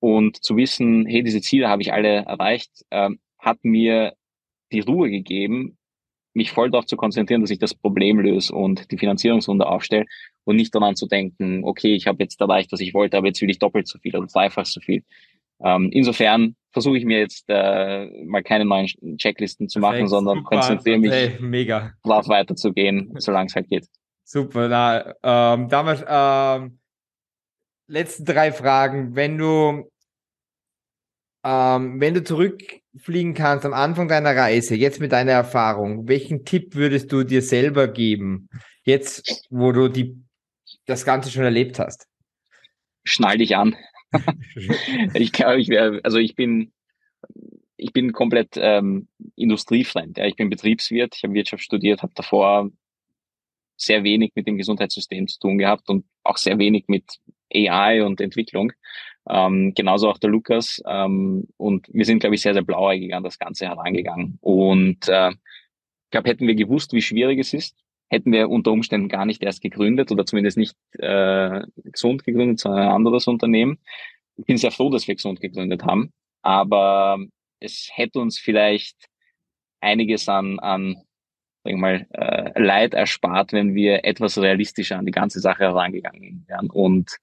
und 0.00 0.42
zu 0.42 0.56
wissen, 0.56 1.06
hey, 1.06 1.22
diese 1.22 1.40
Ziele 1.40 1.68
habe 1.68 1.82
ich 1.82 1.92
alle 1.92 2.24
erreicht, 2.24 2.84
äh, 2.90 3.10
hat 3.38 3.58
mir 3.62 4.14
die 4.72 4.80
Ruhe 4.80 5.10
gegeben, 5.10 5.78
mich 6.32 6.52
voll 6.52 6.70
darauf 6.70 6.86
zu 6.86 6.96
konzentrieren, 6.96 7.40
dass 7.40 7.50
ich 7.50 7.58
das 7.58 7.74
Problem 7.74 8.20
löse 8.20 8.54
und 8.54 8.90
die 8.90 8.98
Finanzierungsrunde 8.98 9.66
aufstelle 9.66 10.06
und 10.44 10.56
nicht 10.56 10.74
daran 10.74 10.96
zu 10.96 11.06
denken, 11.06 11.62
okay, 11.64 11.94
ich 11.94 12.06
habe 12.06 12.22
jetzt 12.22 12.40
erreicht, 12.40 12.72
was 12.72 12.80
ich 12.80 12.94
wollte, 12.94 13.16
aber 13.16 13.26
jetzt 13.26 13.40
will 13.42 13.50
ich 13.50 13.58
doppelt 13.58 13.88
so 13.88 13.98
viel 13.98 14.16
oder 14.16 14.26
dreifach 14.26 14.66
so 14.66 14.80
viel. 14.80 15.02
Ähm, 15.62 15.90
insofern 15.92 16.56
versuche 16.70 16.96
ich 16.98 17.04
mir 17.04 17.18
jetzt 17.18 17.44
äh, 17.48 18.06
mal 18.24 18.42
keine 18.42 18.64
neuen 18.64 18.86
Checklisten 19.18 19.68
zu 19.68 19.80
Perfekt, 19.80 19.98
machen, 19.98 20.08
sondern 20.08 20.38
super, 20.38 20.56
konzentriere 20.56 20.98
mich 20.98 21.10
hey, 21.10 21.36
mega. 21.40 21.92
darauf 22.02 22.28
weiterzugehen, 22.28 23.12
solange 23.18 23.46
es 23.46 23.54
halt 23.54 23.68
geht. 23.68 23.86
Super, 24.24 24.68
na, 24.68 25.14
ähm, 25.22 25.68
damals, 25.68 26.04
ähm, 26.08 26.78
letzten 27.88 28.24
drei 28.24 28.52
Fragen. 28.52 29.16
Wenn 29.16 29.36
du, 29.36 29.90
ähm, 31.44 32.00
wenn 32.00 32.14
du 32.14 32.22
zurückfliegen 32.22 33.34
kannst 33.34 33.64
am 33.64 33.72
Anfang 33.72 34.08
deiner 34.08 34.36
Reise, 34.36 34.74
jetzt 34.74 35.00
mit 35.00 35.12
deiner 35.12 35.32
Erfahrung, 35.32 36.08
welchen 36.08 36.44
Tipp 36.44 36.74
würdest 36.74 37.12
du 37.12 37.24
dir 37.24 37.42
selber 37.42 37.88
geben, 37.88 38.48
jetzt, 38.82 39.46
wo 39.50 39.72
du 39.72 39.88
die, 39.88 40.16
das 40.86 41.04
Ganze 41.04 41.30
schon 41.30 41.44
erlebt 41.44 41.78
hast? 41.78 42.06
Schnall 43.04 43.38
dich 43.38 43.56
an. 43.56 43.76
ich 45.14 45.32
glaube, 45.32 45.60
ich 45.60 45.68
wäre, 45.68 46.00
also 46.02 46.18
ich 46.18 46.34
bin, 46.34 46.72
ich 47.76 47.92
bin 47.92 48.12
komplett 48.12 48.56
ähm, 48.56 49.08
industriefremd. 49.36 50.18
Ja. 50.18 50.26
Ich 50.26 50.36
bin 50.36 50.50
Betriebswirt, 50.50 51.14
ich 51.16 51.22
habe 51.22 51.34
Wirtschaft 51.34 51.62
studiert, 51.62 52.02
habe 52.02 52.12
davor 52.14 52.70
sehr 53.76 54.04
wenig 54.04 54.32
mit 54.34 54.46
dem 54.46 54.58
Gesundheitssystem 54.58 55.26
zu 55.26 55.38
tun 55.38 55.56
gehabt 55.56 55.88
und 55.88 56.04
auch 56.22 56.36
sehr 56.36 56.58
wenig 56.58 56.84
mit 56.88 57.18
AI 57.52 58.02
und 58.04 58.20
Entwicklung. 58.20 58.72
Ähm, 59.30 59.72
genauso 59.74 60.08
auch 60.08 60.18
der 60.18 60.30
Lukas. 60.30 60.82
Ähm, 60.86 61.46
und 61.56 61.86
wir 61.92 62.04
sind, 62.04 62.18
glaube 62.20 62.34
ich, 62.34 62.42
sehr, 62.42 62.52
sehr 62.52 62.64
blauäugig 62.64 63.14
an 63.14 63.22
das 63.22 63.38
Ganze 63.38 63.66
herangegangen. 63.66 64.38
Und 64.40 65.08
äh, 65.08 65.30
ich 65.30 66.10
glaube, 66.10 66.28
hätten 66.28 66.48
wir 66.48 66.56
gewusst, 66.56 66.92
wie 66.92 67.02
schwierig 67.02 67.38
es 67.38 67.54
ist, 67.54 67.76
hätten 68.08 68.32
wir 68.32 68.50
unter 68.50 68.72
Umständen 68.72 69.08
gar 69.08 69.24
nicht 69.24 69.42
erst 69.42 69.62
gegründet 69.62 70.10
oder 70.10 70.26
zumindest 70.26 70.58
nicht 70.58 70.76
äh, 70.98 71.62
gesund 71.84 72.24
gegründet, 72.24 72.58
sondern 72.58 72.82
ein 72.82 72.92
anderes 72.92 73.28
Unternehmen. 73.28 73.78
Ich 74.36 74.46
bin 74.46 74.56
sehr 74.56 74.72
froh, 74.72 74.90
dass 74.90 75.06
wir 75.06 75.14
gesund 75.14 75.40
gegründet 75.40 75.84
haben, 75.84 76.12
aber 76.42 77.18
es 77.60 77.90
hätte 77.92 78.18
uns 78.18 78.38
vielleicht 78.38 78.96
einiges 79.80 80.28
an, 80.28 80.58
an 80.58 80.96
sag 81.62 81.72
ich 81.72 81.78
mal, 81.78 82.06
äh, 82.12 82.60
Leid 82.60 82.94
erspart, 82.94 83.52
wenn 83.52 83.74
wir 83.74 84.04
etwas 84.04 84.38
realistischer 84.38 84.98
an 84.98 85.06
die 85.06 85.12
ganze 85.12 85.40
Sache 85.40 85.64
herangegangen 85.64 86.44
wären. 86.48 86.70
Und 86.70 87.18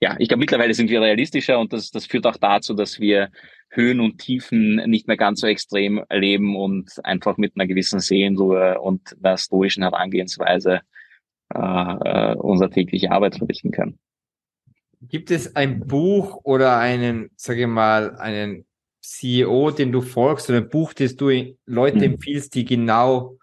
ja, 0.00 0.16
ich 0.18 0.28
glaube, 0.28 0.40
mittlerweile 0.40 0.74
sind 0.74 0.90
wir 0.90 1.00
realistischer 1.00 1.58
und 1.58 1.72
das, 1.72 1.90
das 1.90 2.06
führt 2.06 2.26
auch 2.26 2.36
dazu, 2.36 2.74
dass 2.74 3.00
wir 3.00 3.30
Höhen 3.70 4.00
und 4.00 4.18
Tiefen 4.18 4.76
nicht 4.88 5.06
mehr 5.06 5.16
ganz 5.16 5.40
so 5.40 5.46
extrem 5.46 6.04
erleben 6.08 6.56
und 6.56 6.92
einfach 7.04 7.36
mit 7.36 7.52
einer 7.56 7.66
gewissen 7.66 8.00
Seelenruhe 8.00 8.78
und 8.80 9.16
einer 9.22 9.38
stoischen 9.38 9.82
Herangehensweise 9.82 10.80
äh, 11.50 12.34
unsere 12.34 12.70
tägliche 12.70 13.10
Arbeit 13.10 13.36
verrichten 13.36 13.70
können. 13.70 13.98
Gibt 15.02 15.30
es 15.30 15.56
ein 15.56 15.80
Buch 15.80 16.40
oder 16.42 16.78
einen, 16.78 17.30
sage 17.36 17.62
ich 17.62 17.66
mal, 17.66 18.16
einen 18.16 18.66
CEO, 19.00 19.70
den 19.70 19.92
du 19.92 20.00
folgst 20.00 20.48
oder 20.48 20.58
ein 20.58 20.68
Buch, 20.68 20.92
das 20.92 21.16
du 21.16 21.30
Leute 21.64 22.00
hm. 22.00 22.14
empfiehlst, 22.14 22.54
die 22.54 22.64
genau 22.64 23.38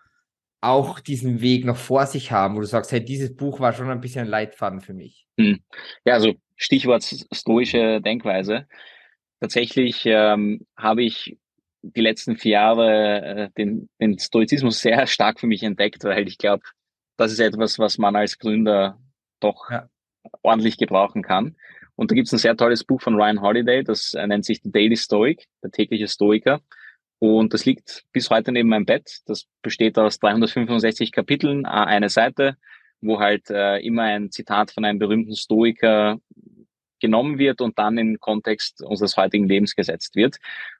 auch 0.64 1.00
diesen 1.00 1.42
Weg 1.42 1.66
noch 1.66 1.78
vor 1.78 2.06
sich 2.06 2.32
haben, 2.32 2.56
wo 2.56 2.62
du 2.62 2.66
sagst, 2.66 2.92
hey, 2.92 3.04
dieses 3.04 3.36
Buch 3.36 3.60
war 3.60 3.74
schon 3.74 3.90
ein 3.90 4.02
bisschen 4.02 4.22
ein 4.22 4.28
Leitfaden 4.28 4.82
für 4.82 4.94
mich? 4.94 5.28
Hm. 5.40 5.60
Ja, 6.06 6.14
also 6.14 6.34
Stichwort 6.56 7.04
stoische 7.04 8.02
Denkweise. 8.02 8.68
Tatsächlich 9.40 10.04
ähm, 10.06 10.66
habe 10.78 11.04
ich 11.04 11.38
die 11.82 12.02
letzten 12.02 12.38
vier 12.38 12.54
Jahre 12.54 13.22
äh, 13.22 13.50
den, 13.58 13.90
den 14.00 14.18
Stoizismus 14.18 14.80
sehr 14.80 15.06
stark 15.08 15.40
für 15.40 15.48
mich 15.48 15.64
entdeckt, 15.64 16.04
weil 16.06 16.28
ich 16.28 16.38
glaube, 16.38 16.64
das 17.18 17.32
ist 17.32 17.40
etwas, 17.40 17.78
was 17.78 17.98
man 17.98 18.16
als 18.16 18.40
Gründer 18.40 18.98
doch 19.42 19.70
ja. 19.70 19.90
ordentlich 20.42 20.78
gebrauchen 20.78 21.24
kann. 21.24 21.56
Und 21.96 22.10
da 22.10 22.16
gibt 22.16 22.28
es 22.28 22.34
ein 22.34 22.40
sehr 22.40 22.56
tolles 22.56 22.84
Buch 22.84 23.02
von 23.02 23.16
Ryan 23.16 23.42
Holiday, 23.42 23.84
das 23.84 24.14
äh, 24.14 24.26
nennt 24.26 24.46
sich 24.46 24.62
The 24.64 24.72
Daily 24.72 24.96
Stoic, 24.96 25.46
der 25.62 25.72
tägliche 25.72 26.08
Stoiker. 26.08 26.62
Und 27.24 27.54
das 27.54 27.64
liegt 27.64 28.04
bis 28.12 28.30
heute 28.30 28.52
neben 28.52 28.68
meinem 28.68 28.86
Bett. 28.86 29.22
Das 29.28 29.48
besteht 29.62 29.98
aus 29.98 30.20
365 30.20 31.14
Kapiteln, 31.14 31.66
eine 31.66 32.10
Seite, 32.10 32.58
wo 33.00 33.22
halt 33.22 33.50
äh, 33.50 33.78
immer 33.78 34.04
ein 34.04 34.30
Zitat 34.30 34.72
von 34.72 34.84
einem 34.84 35.00
berühmten 35.00 35.34
Stoiker 35.34 36.20
genommen 37.00 37.38
wird 37.38 37.62
und 37.62 37.80
dann 37.80 37.98
in 37.98 38.20
Kontext 38.20 38.84
unseres 38.84 39.16
heutigen 39.16 39.48
Lebens 39.48 39.74
gesetzt 39.74 40.18
wird. 40.18 40.36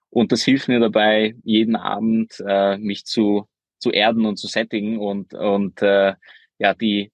Und 0.10 0.34
das 0.34 0.44
hilft 0.44 0.68
mir 0.68 0.82
dabei, 0.82 1.34
jeden 1.46 1.78
Abend 1.78 2.44
äh, 2.46 2.78
mich 2.78 3.06
zu, 3.06 3.48
zu 3.80 3.92
erden 3.92 4.26
und 4.26 4.36
zu 4.36 4.48
sättigen 4.48 4.98
und, 4.98 5.34
und 5.34 5.82
äh, 5.82 6.14
ja, 6.60 6.74
die, 6.74 7.14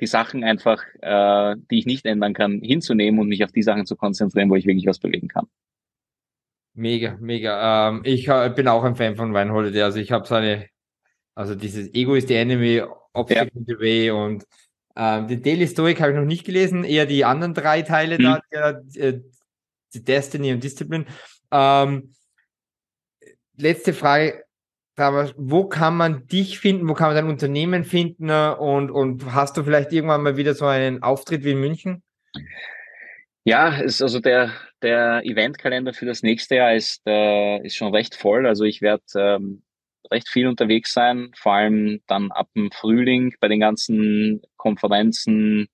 die 0.00 0.06
Sachen 0.06 0.44
einfach, 0.44 0.84
äh, 1.00 1.56
die 1.68 1.80
ich 1.80 1.86
nicht 1.86 2.06
ändern 2.06 2.32
kann, 2.32 2.60
hinzunehmen 2.60 3.18
und 3.18 3.26
mich 3.26 3.42
auf 3.42 3.50
die 3.50 3.62
Sachen 3.62 3.86
zu 3.86 3.96
konzentrieren, 3.96 4.50
wo 4.50 4.54
ich 4.54 4.66
wirklich 4.66 4.86
was 4.86 5.00
bewegen 5.00 5.26
kann. 5.26 5.48
Mega, 6.78 7.16
mega. 7.18 7.88
Ähm, 7.88 8.02
ich 8.04 8.28
äh, 8.28 8.52
bin 8.54 8.68
auch 8.68 8.84
ein 8.84 8.94
Fan 8.94 9.16
von 9.16 9.34
Holiday. 9.34 9.82
Also 9.82 9.98
ich 9.98 10.12
habe 10.12 10.28
seine, 10.28 10.68
also 11.34 11.56
dieses 11.56 11.92
Ego 11.92 12.14
is 12.14 12.28
the 12.28 12.36
enemy, 12.36 12.84
Obstacle 13.12 13.50
ja. 13.52 13.62
the 13.66 13.80
way 13.80 14.10
und 14.12 14.46
ähm, 14.94 15.26
den 15.26 15.42
Daily 15.42 15.66
Stoic 15.66 16.00
habe 16.00 16.12
ich 16.12 16.16
noch 16.16 16.24
nicht 16.24 16.44
gelesen, 16.44 16.84
eher 16.84 17.06
die 17.06 17.24
anderen 17.24 17.52
drei 17.52 17.82
Teile 17.82 18.16
mhm. 18.16 18.38
da, 18.52 18.80
äh, 18.94 19.20
die 19.92 20.04
Destiny 20.04 20.52
und 20.52 20.62
Discipline. 20.62 21.06
Ähm, 21.50 22.14
letzte 23.56 23.92
Frage, 23.92 24.44
wo 25.36 25.66
kann 25.66 25.96
man 25.96 26.28
dich 26.28 26.60
finden, 26.60 26.88
wo 26.88 26.94
kann 26.94 27.08
man 27.08 27.16
dein 27.16 27.28
Unternehmen 27.28 27.84
finden 27.84 28.30
und, 28.30 28.92
und 28.92 29.34
hast 29.34 29.56
du 29.56 29.64
vielleicht 29.64 29.92
irgendwann 29.92 30.22
mal 30.22 30.36
wieder 30.36 30.54
so 30.54 30.66
einen 30.66 31.02
Auftritt 31.02 31.42
wie 31.42 31.52
in 31.52 31.60
München? 31.60 32.04
Ja, 33.48 33.78
ist 33.78 34.02
also 34.02 34.20
der, 34.20 34.52
der 34.82 35.24
Eventkalender 35.24 35.94
für 35.94 36.04
das 36.04 36.22
nächste 36.22 36.56
Jahr 36.56 36.74
ist, 36.74 37.00
äh, 37.06 37.64
ist 37.64 37.76
schon 37.76 37.94
recht 37.94 38.14
voll. 38.14 38.46
Also 38.46 38.64
ich 38.64 38.82
werde 38.82 39.04
ähm, 39.16 39.62
recht 40.10 40.28
viel 40.28 40.46
unterwegs 40.46 40.92
sein, 40.92 41.30
vor 41.34 41.54
allem 41.54 42.02
dann 42.06 42.30
ab 42.30 42.50
dem 42.54 42.70
Frühling 42.70 43.34
bei 43.40 43.48
den 43.48 43.60
ganzen 43.60 44.42
Konferenzen, 44.58 45.68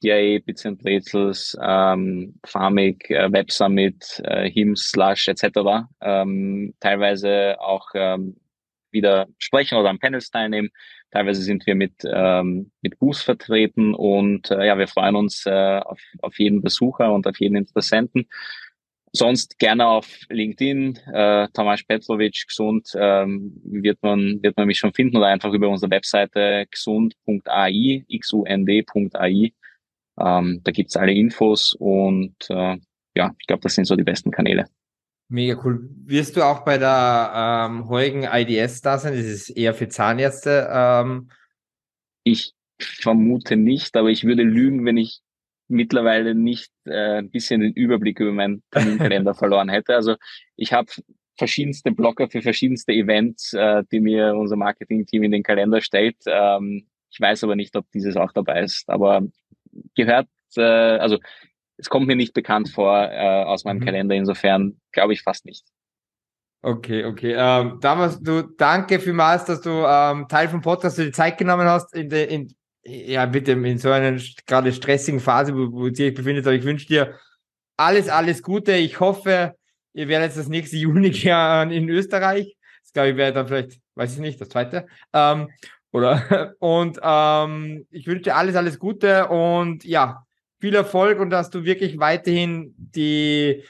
DIA, 0.00 0.38
Bits 0.46 0.64
and 0.64 0.78
Brezels, 0.78 1.56
ähm, 1.60 2.38
Farmig, 2.46 3.10
äh, 3.10 3.32
Web 3.32 3.50
Summit, 3.50 4.22
äh, 4.22 4.48
HIMS, 4.48 4.90
Slush 4.90 5.26
etc. 5.26 5.88
Ähm, 6.00 6.74
teilweise 6.78 7.56
auch 7.58 7.88
ähm, 7.94 8.36
wieder 8.90 9.26
sprechen 9.38 9.78
oder 9.78 9.90
an 9.90 9.98
Panels 9.98 10.30
teilnehmen. 10.30 10.70
Teilweise 11.10 11.42
sind 11.42 11.66
wir 11.66 11.74
mit, 11.74 11.94
ähm, 12.04 12.70
mit 12.82 12.98
Booths 12.98 13.22
vertreten 13.22 13.94
und 13.94 14.50
äh, 14.50 14.66
ja, 14.66 14.78
wir 14.78 14.88
freuen 14.88 15.16
uns 15.16 15.46
äh, 15.46 15.78
auf, 15.78 16.00
auf 16.20 16.38
jeden 16.38 16.60
Besucher 16.62 17.12
und 17.12 17.26
auf 17.26 17.38
jeden 17.40 17.56
Interessenten. 17.56 18.28
Sonst 19.12 19.58
gerne 19.58 19.86
auf 19.86 20.06
LinkedIn, 20.28 20.98
äh, 21.12 21.48
Tomasz 21.54 21.82
Petrovic, 21.84 22.44
gesund, 22.46 22.90
ähm, 22.94 23.58
wird 23.64 24.02
man, 24.02 24.42
wird 24.42 24.56
man 24.56 24.66
mich 24.66 24.78
schon 24.78 24.92
finden 24.92 25.16
oder 25.16 25.28
einfach 25.28 25.52
über 25.52 25.68
unsere 25.68 25.90
Webseite 25.90 26.66
gesund.ai, 26.70 28.04
xund.ai. 28.20 29.52
Ähm, 30.20 30.60
da 30.62 30.72
gibt's 30.72 30.96
alle 30.96 31.12
Infos 31.12 31.74
und 31.78 32.34
äh, 32.50 32.76
ja, 33.14 33.34
ich 33.38 33.46
glaube, 33.46 33.62
das 33.62 33.74
sind 33.74 33.86
so 33.86 33.96
die 33.96 34.04
besten 34.04 34.30
Kanäle. 34.30 34.66
Mega 35.28 35.60
cool. 35.62 35.88
Wirst 36.06 36.36
du 36.36 36.42
auch 36.42 36.64
bei 36.64 36.78
der 36.78 37.68
ähm, 37.70 37.88
heutigen 37.88 38.24
IDS 38.24 38.80
da 38.80 38.98
sein? 38.98 39.14
Das 39.14 39.26
ist 39.26 39.50
eher 39.50 39.74
für 39.74 39.88
Zahnärzte. 39.88 40.68
Ähm. 40.72 41.30
Ich 42.24 42.54
vermute 42.80 43.56
nicht, 43.56 43.96
aber 43.96 44.08
ich 44.08 44.24
würde 44.24 44.42
lügen, 44.42 44.84
wenn 44.84 44.96
ich 44.96 45.20
mittlerweile 45.68 46.34
nicht 46.34 46.72
äh, 46.84 47.18
ein 47.18 47.30
bisschen 47.30 47.60
den 47.60 47.72
Überblick 47.72 48.20
über 48.20 48.32
meinen 48.32 48.62
Terminkalender 48.70 49.34
verloren 49.34 49.68
hätte. 49.68 49.94
Also 49.94 50.16
ich 50.56 50.72
habe 50.72 50.90
verschiedenste 51.36 51.92
Blocker 51.92 52.28
für 52.28 52.42
verschiedenste 52.42 52.92
Events, 52.92 53.52
äh, 53.52 53.84
die 53.92 54.00
mir 54.00 54.34
unser 54.34 54.56
Marketing-Team 54.56 55.22
in 55.22 55.32
den 55.32 55.42
Kalender 55.42 55.80
stellt. 55.80 56.16
Ähm, 56.26 56.88
ich 57.10 57.20
weiß 57.20 57.44
aber 57.44 57.56
nicht, 57.56 57.76
ob 57.76 57.90
dieses 57.92 58.16
auch 58.16 58.32
dabei 58.32 58.62
ist. 58.62 58.88
Aber 58.88 59.22
gehört, 59.94 60.28
äh, 60.56 60.62
also 60.62 61.18
es 61.78 61.88
kommt 61.88 62.06
mir 62.06 62.16
nicht 62.16 62.34
bekannt 62.34 62.68
vor 62.68 63.10
äh, 63.10 63.44
aus 63.44 63.64
meinem 63.64 63.78
mhm. 63.78 63.84
Kalender. 63.84 64.14
Insofern 64.14 64.80
glaube 64.92 65.12
ich 65.14 65.22
fast 65.22 65.46
nicht. 65.46 65.64
Okay, 66.60 67.04
okay. 67.04 67.34
Ähm, 67.38 67.78
damals, 67.80 68.20
du 68.20 68.42
danke 68.42 68.98
vielmals, 68.98 69.44
dass 69.44 69.60
du 69.60 69.70
ähm, 69.86 70.26
Teil 70.28 70.48
vom 70.48 70.60
Podcast 70.60 70.98
die 70.98 71.12
Zeit 71.12 71.38
genommen 71.38 71.68
hast 71.68 71.94
in, 71.94 72.08
de, 72.08 72.26
in 72.26 72.52
ja 72.84 73.26
bitte 73.26 73.52
in 73.52 73.78
so 73.78 73.90
einer 73.90 74.18
gerade 74.46 74.72
stressigen 74.72 75.20
Phase, 75.20 75.54
wo, 75.54 75.72
wo 75.72 75.84
du 75.84 75.92
dich 75.92 76.14
befindest. 76.14 76.48
Aber 76.48 76.56
ich 76.56 76.64
wünsche 76.64 76.86
dir 76.86 77.14
alles, 77.76 78.08
alles 78.08 78.42
Gute. 78.42 78.72
Ich 78.72 78.98
hoffe, 78.98 79.54
ihr 79.92 80.08
werdet 80.08 80.36
das 80.36 80.48
nächste 80.48 80.76
Juni-Jahr 80.78 81.70
in 81.70 81.88
Österreich. 81.88 82.56
Das 82.82 82.92
glaube 82.92 83.10
ich 83.10 83.16
wäre 83.16 83.32
dann 83.32 83.46
vielleicht, 83.46 83.80
weiß 83.94 84.14
ich 84.14 84.18
nicht, 84.18 84.40
das 84.40 84.48
zweite. 84.48 84.86
Ähm, 85.12 85.48
oder 85.92 86.54
und 86.58 86.98
ähm, 87.00 87.86
ich 87.90 88.06
wünsche 88.08 88.24
dir 88.24 88.36
alles, 88.36 88.56
alles 88.56 88.80
Gute 88.80 89.28
und 89.28 89.84
ja, 89.84 90.24
viel 90.58 90.74
Erfolg 90.74 91.20
und 91.20 91.30
dass 91.30 91.50
du 91.50 91.64
wirklich 91.64 91.98
weiterhin 91.98 92.74
die, 92.76 93.64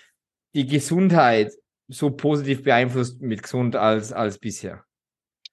die 0.55 0.67
Gesundheit 0.67 1.53
so 1.89 2.11
positiv 2.11 2.63
beeinflusst 2.63 3.21
mit 3.23 3.43
gesund 3.43 3.77
als, 3.77 4.13
als 4.13 4.39
bisher. 4.39 4.85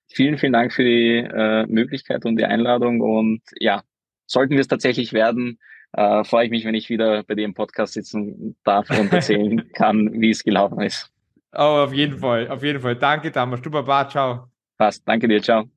Vielen, 0.08 0.38
vielen 0.38 0.54
Dank 0.54 0.74
für 0.74 0.84
die 0.84 1.18
äh, 1.18 1.66
Möglichkeit 1.68 2.26
und 2.26 2.38
die 2.38 2.46
Einladung. 2.46 3.02
Und 3.02 3.42
ja, 3.60 3.84
sollten 4.28 4.54
wir 4.54 4.62
es 4.62 4.68
tatsächlich 4.68 5.14
werden, 5.14 5.60
äh, 5.94 6.24
freue 6.24 6.46
ich 6.46 6.52
mich, 6.52 6.66
wenn 6.66 6.76
ich 6.76 6.90
wieder 6.90 7.24
bei 7.24 7.36
dir 7.36 7.46
im 7.46 7.54
Podcast 7.54 7.94
sitzen 7.94 8.56
darf 8.64 8.90
und 8.90 9.12
erzählen 9.12 9.70
kann, 9.74 10.22
wie 10.22 10.30
es 10.30 10.44
gelaufen 10.44 10.82
ist. 10.82 11.10
Oh, 11.54 11.84
auf 11.84 11.94
jeden 11.94 12.18
Fall, 12.20 12.50
auf 12.50 12.64
jeden 12.64 12.82
Fall. 12.82 12.98
Danke, 12.98 13.32
Thomas. 13.32 13.62
Du 13.62 13.72
Baba, 13.72 14.08
ciao. 14.10 14.50
Passt, 14.78 15.08
danke 15.08 15.28
dir, 15.28 15.42
ciao. 15.42 15.70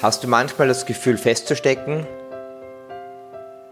Hast 0.00 0.22
du 0.22 0.28
manchmal 0.28 0.68
das 0.68 0.86
Gefühl 0.86 1.16
festzustecken? 1.16 2.06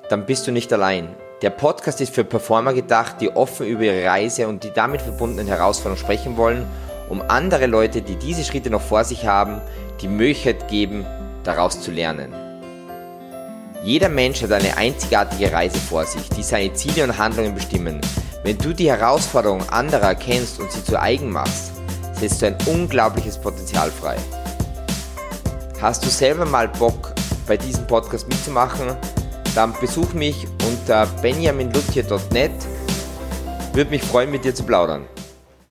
Dann 0.08 0.26
bist 0.26 0.46
du 0.46 0.52
nicht 0.52 0.72
allein. 0.72 1.14
Der 1.40 1.50
Podcast 1.50 2.00
ist 2.00 2.14
für 2.14 2.24
Performer 2.24 2.74
gedacht, 2.74 3.16
die 3.20 3.34
offen 3.34 3.66
über 3.66 3.84
ihre 3.84 4.06
Reise 4.06 4.48
und 4.48 4.62
die 4.64 4.70
damit 4.70 5.02
verbundenen 5.02 5.46
Herausforderungen 5.46 5.98
sprechen 6.02 6.36
wollen, 6.36 6.66
um 7.08 7.22
andere 7.22 7.66
Leute, 7.66 8.02
die 8.02 8.16
diese 8.16 8.44
Schritte 8.44 8.70
noch 8.70 8.80
vor 8.80 9.04
sich 9.04 9.26
haben, 9.26 9.60
die 10.00 10.08
Möglichkeit 10.08 10.68
geben, 10.68 11.06
daraus 11.42 11.80
zu 11.80 11.90
lernen. 11.90 12.34
Jeder 13.82 14.08
Mensch 14.08 14.42
hat 14.42 14.52
eine 14.52 14.76
einzigartige 14.76 15.52
Reise 15.52 15.78
vor 15.78 16.04
sich, 16.04 16.28
die 16.30 16.42
seine 16.42 16.72
Ziele 16.72 17.04
und 17.04 17.18
Handlungen 17.18 17.54
bestimmen. 17.54 18.00
Wenn 18.42 18.56
du 18.58 18.72
die 18.72 18.90
Herausforderungen 18.90 19.68
anderer 19.68 20.08
erkennst 20.08 20.60
und 20.60 20.70
sie 20.72 20.84
zu 20.84 21.00
eigen 21.00 21.30
machst, 21.30 21.72
setzt 22.12 22.40
du 22.40 22.46
ein 22.46 22.56
unglaubliches 22.66 23.38
Potenzial 23.38 23.90
frei. 23.90 24.16
Hast 25.80 26.04
du 26.04 26.08
selber 26.08 26.46
mal 26.46 26.68
Bock, 26.68 27.12
bei 27.46 27.58
diesem 27.58 27.86
Podcast 27.86 28.26
mitzumachen? 28.28 28.96
Dann 29.54 29.72
besuch 29.80 30.12
mich 30.14 30.46
unter 30.66 31.06
benjaminlutje.net. 31.22 32.52
Würde 33.72 33.90
mich 33.90 34.02
freuen, 34.02 34.30
mit 34.30 34.44
dir 34.44 34.54
zu 34.54 34.64
plaudern. 34.64 35.06